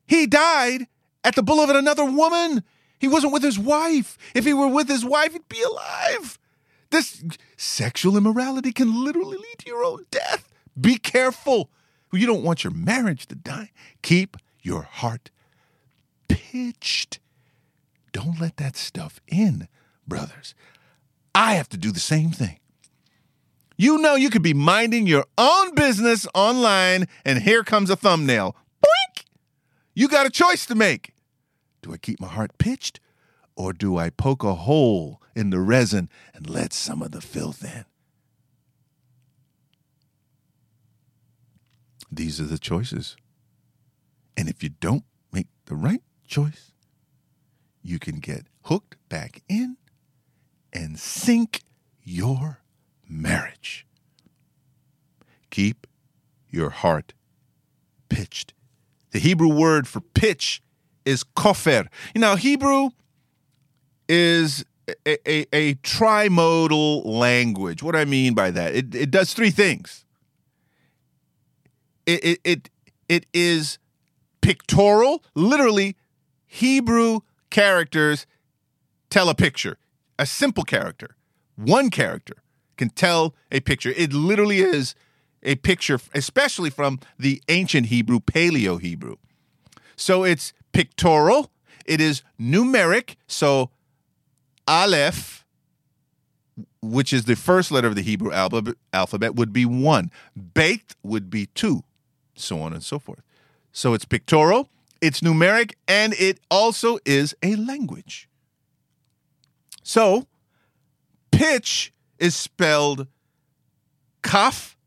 he 0.08 0.26
died 0.26 0.88
at 1.24 1.36
the 1.36 1.44
bullet 1.44 1.70
of 1.70 1.76
another 1.76 2.06
woman. 2.06 2.64
He 2.98 3.08
wasn't 3.08 3.34
with 3.34 3.44
his 3.44 3.60
wife. 3.60 4.18
If 4.34 4.46
he 4.46 4.54
were 4.56 4.68
with 4.68 4.88
his 4.88 5.06
wife, 5.06 5.34
he'd 5.34 5.48
be 5.48 5.62
alive. 5.62 6.40
This 6.90 7.24
sexual 7.56 8.18
immorality 8.18 8.72
can 8.72 9.06
literally 9.06 9.38
lead 9.38 9.60
to 9.60 9.68
your 9.68 9.84
own 9.84 10.08
death. 10.10 10.52
Be 10.82 10.98
careful. 10.98 11.70
You 12.12 12.26
don't 12.26 12.44
want 12.44 12.64
your 12.64 12.74
marriage 12.74 13.28
to 13.28 13.36
die. 13.36 13.70
Keep 14.02 14.38
your 14.64 14.82
heart 14.82 15.30
pitched. 16.28 17.20
Don't 18.12 18.42
let 18.42 18.58
that 18.58 18.76
stuff 18.76 19.22
in, 19.28 19.68
brothers. 20.08 20.56
I 21.36 21.54
have 21.54 21.70
to 21.70 21.78
do 21.78 21.92
the 21.92 22.00
same 22.00 22.32
thing. 22.32 22.58
You 23.78 23.98
know 23.98 24.16
you 24.16 24.30
could 24.30 24.42
be 24.42 24.54
minding 24.54 25.06
your 25.06 25.26
own 25.38 25.76
business 25.76 26.28
online, 26.34 27.08
and 27.26 27.40
here 27.40 27.64
comes 27.64 27.90
a 27.90 27.96
thumbnail. 27.96 28.56
Boink! 28.82 29.26
You 29.94 30.08
got 30.08 30.26
a 30.26 30.30
choice 30.30 30.66
to 30.68 30.76
make. 30.76 31.14
Do 31.82 31.94
I 31.94 31.98
keep 31.98 32.20
my 32.20 32.28
heart 32.28 32.58
pitched 32.58 33.00
or 33.56 33.74
do 33.74 33.98
I 33.98 34.10
poke 34.10 34.44
a 34.44 34.56
hole 34.56 35.22
in 35.36 35.50
the 35.50 35.60
resin 35.60 36.10
and 36.34 36.50
let 36.50 36.74
some 36.74 37.02
of 37.02 37.12
the 37.12 37.22
filth 37.22 37.64
in? 37.64 37.86
These 42.12 42.40
are 42.40 42.46
the 42.46 42.58
choices. 42.58 43.16
And 44.38 44.50
if 44.50 44.64
you 44.64 44.70
don't 44.70 45.04
make 45.32 45.48
the 45.66 45.76
right 45.76 46.02
choice, 46.28 46.72
you 47.82 48.00
can 48.00 48.20
get 48.20 48.48
hooked 48.64 48.96
back 49.10 49.44
in 49.48 49.78
and 50.74 50.98
sink 50.98 51.62
your 52.04 52.60
marriage. 53.10 53.86
Keep 55.50 55.88
your 56.50 56.70
heart 56.70 57.14
pitched. 58.10 58.54
The 59.12 59.20
Hebrew 59.20 59.48
word 59.48 59.88
for 59.88 60.02
pitch 60.02 60.62
is 61.06 61.24
kofer. 61.24 61.88
You 62.14 62.22
know, 62.22 62.36
Hebrew 62.36 62.90
is 64.10 64.66
a, 65.06 65.30
a, 65.30 65.46
a 65.54 65.76
trimodal 65.76 67.06
language. 67.06 67.82
What 67.82 67.94
do 67.94 68.00
I 68.00 68.06
mean 68.06 68.34
by 68.34 68.52
that? 68.52 68.76
It, 68.76 68.94
it 68.96 69.12
does 69.12 69.34
three 69.34 69.52
things. 69.52 70.06
It, 72.06 72.24
it, 72.24 72.40
it, 72.44 72.70
it 73.08 73.26
is 73.34 73.80
pictorial, 74.42 75.24
literally, 75.34 75.96
Hebrew 76.46 77.22
characters 77.50 78.28
tell 79.10 79.30
a 79.30 79.36
picture. 79.36 79.78
A 80.18 80.26
simple 80.26 80.64
character, 80.64 81.16
one 81.56 81.90
character 81.90 82.36
can 82.78 82.90
tell 82.90 83.34
a 83.52 83.60
picture. 83.60 83.94
It 83.96 84.14
literally 84.14 84.60
is 84.60 84.96
a 85.44 85.56
picture, 85.56 86.00
especially 86.14 86.70
from 86.70 87.00
the 87.20 87.42
ancient 87.50 87.88
Hebrew, 87.88 88.20
Paleo 88.20 88.82
Hebrew. 88.82 89.18
So 89.96 90.24
it's 90.24 90.54
pictorial, 90.72 91.52
it 91.86 92.02
is 92.02 92.24
numeric. 92.40 93.16
So 93.28 93.70
Aleph, 94.68 95.46
which 96.82 97.14
is 97.14 97.26
the 97.26 97.36
first 97.36 97.72
letter 97.72 97.88
of 97.88 97.96
the 97.96 98.02
Hebrew 98.02 98.32
alphabet, 98.32 99.36
would 99.36 99.54
be 99.54 99.66
one. 99.66 100.12
Beit 100.54 100.96
would 101.04 101.30
be 101.30 101.46
two, 101.48 101.84
so 102.36 102.62
on 102.62 102.74
and 102.74 102.84
so 102.84 103.00
forth. 103.00 103.22
So 103.72 103.94
it's 103.94 104.06
pictorial, 104.06 104.70
it's 105.02 105.22
numeric, 105.22 105.74
and 105.88 106.14
it 106.14 106.40
also 106.50 106.98
is 107.06 107.36
a 107.44 107.56
language. 107.56 108.28
So 109.84 110.28
pitch 111.32 111.94
is 112.20 112.36
spelled 112.36 113.08
kaf, 114.24 114.78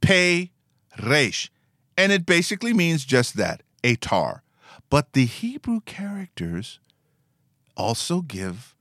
pe, 0.00 0.50
resh, 1.02 1.50
and 1.96 2.12
it 2.12 2.26
basically 2.26 2.72
means 2.72 3.04
just 3.04 3.36
that, 3.36 3.62
a 3.84 3.96
tar. 3.96 4.42
But 4.88 5.12
the 5.12 5.24
Hebrew 5.24 5.80
characters 5.80 6.78
also 7.76 8.20
give 8.20 8.74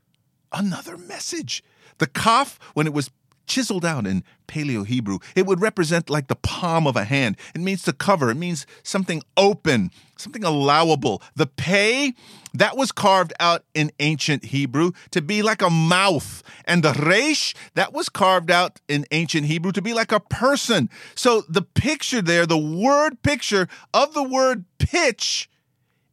another 0.51 0.97
message. 0.97 1.64
The 1.97 2.08
kaf, 2.08 2.60
when 2.74 2.88
it 2.88 2.93
was 2.93 3.10
chiseled 3.48 3.86
out 3.86 4.06
in 4.08 4.24
Paleo 4.48 4.86
Hebrew, 4.86 5.20
it 5.36 5.46
would 5.46 5.62
represent 5.62 6.10
like 6.10 6.28
the 6.28 6.36
palm 6.36 6.88
of 6.88 6.96
a 6.96 7.04
hand. 7.04 7.38
It 7.54 7.62
means 7.62 7.84
to 7.84 7.93
cover, 7.93 8.30
it 8.30 8.36
means 8.36 8.66
something 8.84 9.24
open, 9.38 9.91
something 10.18 10.43
allowable. 10.43 11.22
The 11.36 11.48
pei, 11.48 12.14
that 12.54 12.78
was 12.78 12.91
carved 12.91 13.34
out 13.39 13.64
in 13.74 13.91
ancient 14.00 14.46
Hebrew 14.46 14.91
to 15.12 15.22
be 15.22 15.41
like 15.41 15.62
a 15.62 15.70
mouth. 15.70 16.41
And 16.66 16.84
the 16.84 16.93
resh, 16.93 17.54
that 17.74 17.93
was 17.93 18.10
carved 18.10 18.50
out 18.50 18.80
in 18.88 19.06
ancient 19.12 19.48
Hebrew 19.48 19.72
to 19.74 19.82
be 19.82 19.93
like 19.93 20.12
a 20.12 20.20
person. 20.20 20.89
So 21.16 21.41
the 21.50 21.62
picture 21.62 22.22
there, 22.22 22.46
the 22.46 22.58
word 22.58 23.22
picture 23.24 23.68
of 23.93 24.14
the 24.14 24.24
word 24.24 24.66
pitch 24.80 25.50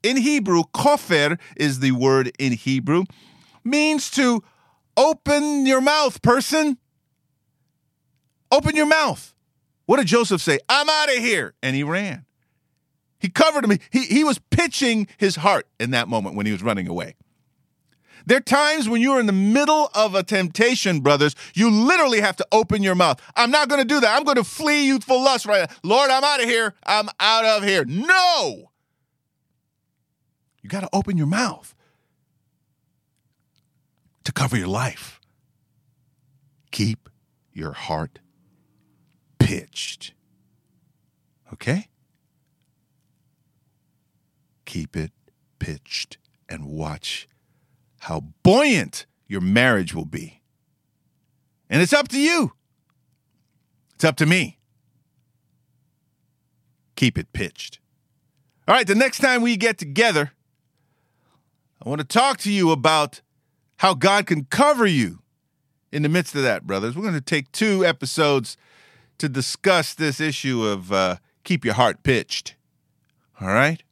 in 0.03 0.17
Hebrew, 0.17 0.65
kofer 0.75 1.39
is 1.57 1.79
the 1.79 1.93
word 1.93 2.33
in 2.39 2.53
Hebrew, 2.53 3.05
means 3.63 4.11
to 4.13 4.43
open 4.97 5.65
your 5.65 5.81
mouth, 5.81 6.23
person. 6.23 6.79
Open 8.53 8.77
your 8.77 8.87
mouth. 8.87 9.35
What 9.87 9.97
did 9.97 10.07
Joseph 10.07 10.43
say? 10.43 10.61
I'm 10.69 10.89
out 10.89 11.09
of 11.09 11.17
here. 11.17 11.55
And 11.63 11.75
he 11.75 11.83
ran. 11.83 12.27
He 13.19 13.29
covered 13.29 13.65
him. 13.65 13.79
He, 13.91 14.05
he 14.05 14.25
was 14.25 14.39
pitching 14.51 15.09
his 15.17 15.37
heart 15.37 15.67
in 15.81 15.93
that 15.93 16.07
moment 16.07 16.37
when 16.37 16.45
he 16.45 16.53
was 16.53 16.63
running 16.63 16.87
away. 16.87 17.17
There 18.27 18.39
are 18.39 18.41
times 18.41 18.89
when 18.89 19.01
you're 19.01 19.19
in 19.19 19.27
the 19.27 19.33
middle 19.33 19.91
of 19.95 20.15
a 20.15 20.23
temptation, 20.23 21.01
brothers, 21.01 21.35
you 21.55 21.71
literally 21.71 22.21
have 22.21 22.37
to 22.37 22.47
open 22.53 22.83
your 22.83 22.95
mouth. 22.95 23.21
I'm 23.35 23.51
not 23.51 23.69
going 23.69 23.81
to 23.81 23.87
do 23.87 23.99
that. 24.01 24.17
I'm 24.17 24.25
going 24.25 24.37
to 24.37 24.45
flee 24.45 24.87
youthful 24.87 25.21
lust 25.23 25.47
right 25.47 25.69
now. 25.69 25.77
Lord, 25.83 26.11
I'm 26.11 26.23
out 26.23 26.41
of 26.41 26.49
here. 26.49 26.75
I'm 26.85 27.09
out 27.19 27.45
of 27.45 27.65
here. 27.65 27.85
No! 27.85 28.71
You 30.63 30.69
got 30.69 30.81
to 30.81 30.89
open 30.93 31.17
your 31.17 31.27
mouth 31.27 31.75
to 34.23 34.33
cover 34.33 34.57
your 34.57 34.69
life. 34.69 35.21
Keep 36.71 37.09
your 37.53 37.73
heart 37.73 38.21
pitched. 39.53 40.15
Okay? 41.53 41.89
Keep 44.65 44.97
it 44.97 45.13
pitched 45.59 46.17
and 46.49 46.65
watch 46.65 47.29
how 48.01 48.23
buoyant 48.43 49.05
your 49.27 49.43
marriage 49.43 49.95
will 49.95 50.07
be. 50.07 50.41
And 51.69 51.83
it's 51.83 51.93
up 51.93 52.09
to 52.09 52.19
you. 52.19 52.53
It's 53.95 54.05
up 54.05 54.17
to 54.17 54.27
me. 54.27 54.59
Keep 56.97 57.19
it 57.19 57.31
pitched. 57.35 57.79
All 58.67 58.75
right, 58.75 58.87
the 58.87 58.95
next 58.95 59.19
time 59.19 59.43
we 59.43 59.59
get 59.59 59.77
together, 59.77 60.33
I 61.85 61.89
want 61.91 62.01
to 62.01 62.07
talk 62.07 62.39
to 62.39 62.51
you 62.51 62.71
about 62.71 63.21
how 63.77 63.93
God 63.93 64.25
can 64.25 64.47
cover 64.47 64.87
you 64.87 65.19
in 65.91 66.03
the 66.03 66.09
midst 66.09 66.35
of 66.35 66.43
that, 66.43 66.67
brothers. 66.67 66.97
We're 66.97 67.03
going 67.03 67.13
to 67.15 67.21
take 67.21 67.53
two 67.53 67.85
episodes 67.85 68.57
to 69.19 69.29
discuss 69.29 69.95
this 69.95 70.21
issue 70.21 70.65
of 70.65 70.93
uh, 70.93 71.17
keep 71.45 71.65
your 71.65 71.75
heart 71.75 72.03
pitched. 72.03 72.57
All 73.41 73.47
right? 73.49 73.83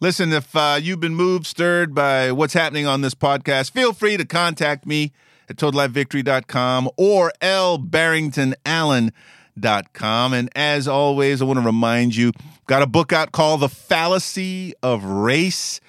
Listen, 0.00 0.32
if 0.32 0.56
uh, 0.56 0.80
you've 0.82 0.98
been 0.98 1.14
moved, 1.14 1.46
stirred 1.46 1.94
by 1.94 2.32
what's 2.32 2.54
happening 2.54 2.86
on 2.86 3.02
this 3.02 3.14
podcast, 3.14 3.70
feel 3.70 3.92
free 3.92 4.16
to 4.16 4.24
contact 4.24 4.84
me 4.84 5.12
at 5.48 5.54
totallifevictory.com 5.56 6.90
or 6.96 7.32
lbarringtonallen.com. 7.40 10.34
And 10.34 10.50
as 10.56 10.88
always, 10.88 11.40
I 11.40 11.44
want 11.44 11.60
to 11.60 11.64
remind 11.64 12.16
you, 12.16 12.32
got 12.66 12.82
a 12.82 12.86
book 12.86 13.12
out 13.12 13.30
called 13.30 13.60
The 13.60 13.68
Fallacy 13.68 14.74
of 14.82 15.04
Race. 15.04 15.80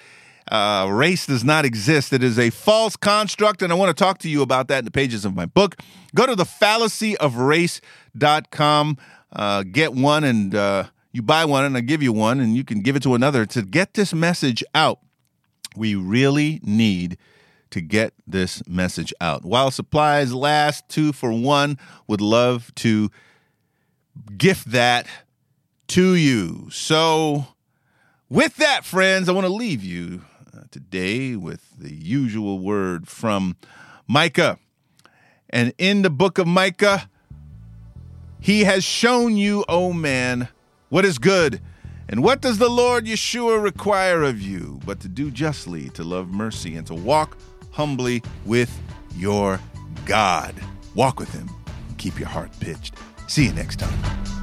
Uh, 0.52 0.90
race 0.92 1.26
does 1.26 1.44
not 1.44 1.66
exist. 1.66 2.14
It 2.14 2.24
is 2.24 2.38
a 2.38 2.50
false 2.50 2.96
construct, 2.96 3.62
and 3.62 3.72
I 3.72 3.76
want 3.76 3.96
to 3.96 4.04
talk 4.04 4.18
to 4.20 4.30
you 4.30 4.42
about 4.42 4.68
that 4.68 4.80
in 4.80 4.86
the 4.86 4.92
pages 4.92 5.26
of 5.26 5.36
my 5.36 5.46
book. 5.46 5.78
Go 6.16 6.26
to 6.26 6.36
the 6.36 6.44
fallacyofrace.com, 6.44 8.98
uh, 9.32 9.64
get 9.64 9.94
one, 9.94 10.24
and 10.24 10.54
uh, 10.54 10.86
you 11.12 11.22
buy 11.22 11.46
one, 11.46 11.66
and 11.66 11.78
I 11.78 11.82
give 11.82 12.04
you 12.04 12.12
one, 12.12 12.40
and 12.40 12.56
you 12.56 12.64
can 12.64 12.82
give 12.82 12.96
it 12.96 13.04
to 13.04 13.16
another 13.16 13.46
to 13.48 13.62
get 13.62 13.94
this 13.94 14.14
message 14.14 14.64
out. 14.76 15.00
We 15.76 15.96
really 15.96 16.60
need 16.62 17.18
to 17.72 17.82
get 17.82 18.14
this 18.28 18.62
message 18.68 19.14
out. 19.20 19.44
While 19.44 19.72
supplies 19.72 20.34
last, 20.34 20.88
two 20.90 21.14
for 21.14 21.32
one, 21.32 21.80
would 22.08 22.22
love 22.22 22.74
to 22.76 23.10
gift 24.38 24.72
that 24.72 25.08
to 25.88 26.14
you. 26.14 26.70
So, 26.72 27.48
with 28.30 28.58
that, 28.58 28.86
friends, 28.86 29.28
I 29.28 29.32
want 29.32 29.48
to 29.48 29.54
leave 29.54 29.84
you 29.84 30.22
Uh, 30.56 30.62
today 30.70 31.36
with 31.36 31.80
the 31.80 31.92
usual 31.92 32.60
word 32.60 33.08
from 33.08 33.56
Micah. 34.08 34.60
And 35.50 35.74
in 35.80 36.04
the 36.04 36.12
book 36.12 36.38
of 36.38 36.46
Micah, 36.46 37.10
he 38.40 38.64
has 38.66 38.84
shown 38.84 39.36
you, 39.36 39.62
O 39.62 39.86
oh 39.86 39.94
man, 39.94 40.50
what 40.90 41.06
is 41.06 41.18
good. 41.18 41.60
And 42.08 42.22
what 42.22 42.42
does 42.42 42.60
the 42.60 42.70
Lord 42.70 43.06
Yeshua 43.06 43.64
require 43.64 44.22
of 44.22 44.42
you 44.42 44.80
but 44.86 45.00
to 45.00 45.08
do 45.08 45.32
justly, 45.32 45.90
to 45.90 46.04
love 46.04 46.30
mercy, 46.30 46.76
and 46.76 46.86
to 46.86 46.94
walk 46.94 47.36
humbly 47.72 48.22
with 48.46 48.80
your 49.16 49.60
God? 50.06 50.54
Walk 50.94 51.20
with 51.20 51.34
him. 51.34 51.50
Keep 51.98 52.20
your 52.20 52.30
heart 52.30 52.52
pitched. 52.60 52.94
See 53.28 53.46
you 53.46 53.54
next 53.54 53.80
time. 53.80 54.43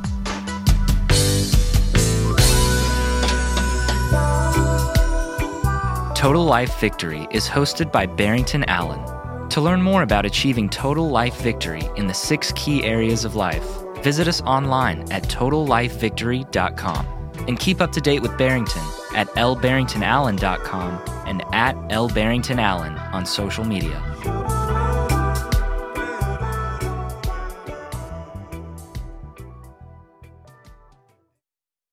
Total 6.20 6.44
Life 6.44 6.78
Victory 6.80 7.26
is 7.30 7.48
hosted 7.48 7.90
by 7.90 8.04
Barrington 8.04 8.62
Allen. 8.64 9.48
To 9.48 9.62
learn 9.62 9.80
more 9.80 10.02
about 10.02 10.26
achieving 10.26 10.68
total 10.68 11.08
life 11.08 11.40
victory 11.40 11.80
in 11.96 12.08
the 12.08 12.12
six 12.12 12.52
key 12.56 12.84
areas 12.84 13.24
of 13.24 13.36
life, 13.36 13.64
visit 14.02 14.28
us 14.28 14.42
online 14.42 15.10
at 15.10 15.22
totallifevictory.com 15.22 17.06
and 17.48 17.58
keep 17.58 17.80
up 17.80 17.90
to 17.92 18.02
date 18.02 18.20
with 18.20 18.36
Barrington 18.36 18.82
at 19.16 19.28
lbarringtonallen.com 19.28 21.02
and 21.26 21.42
at 21.54 21.74
lbarringtonallen 21.88 23.14
on 23.14 23.24
social 23.24 23.64
media. 23.64 23.98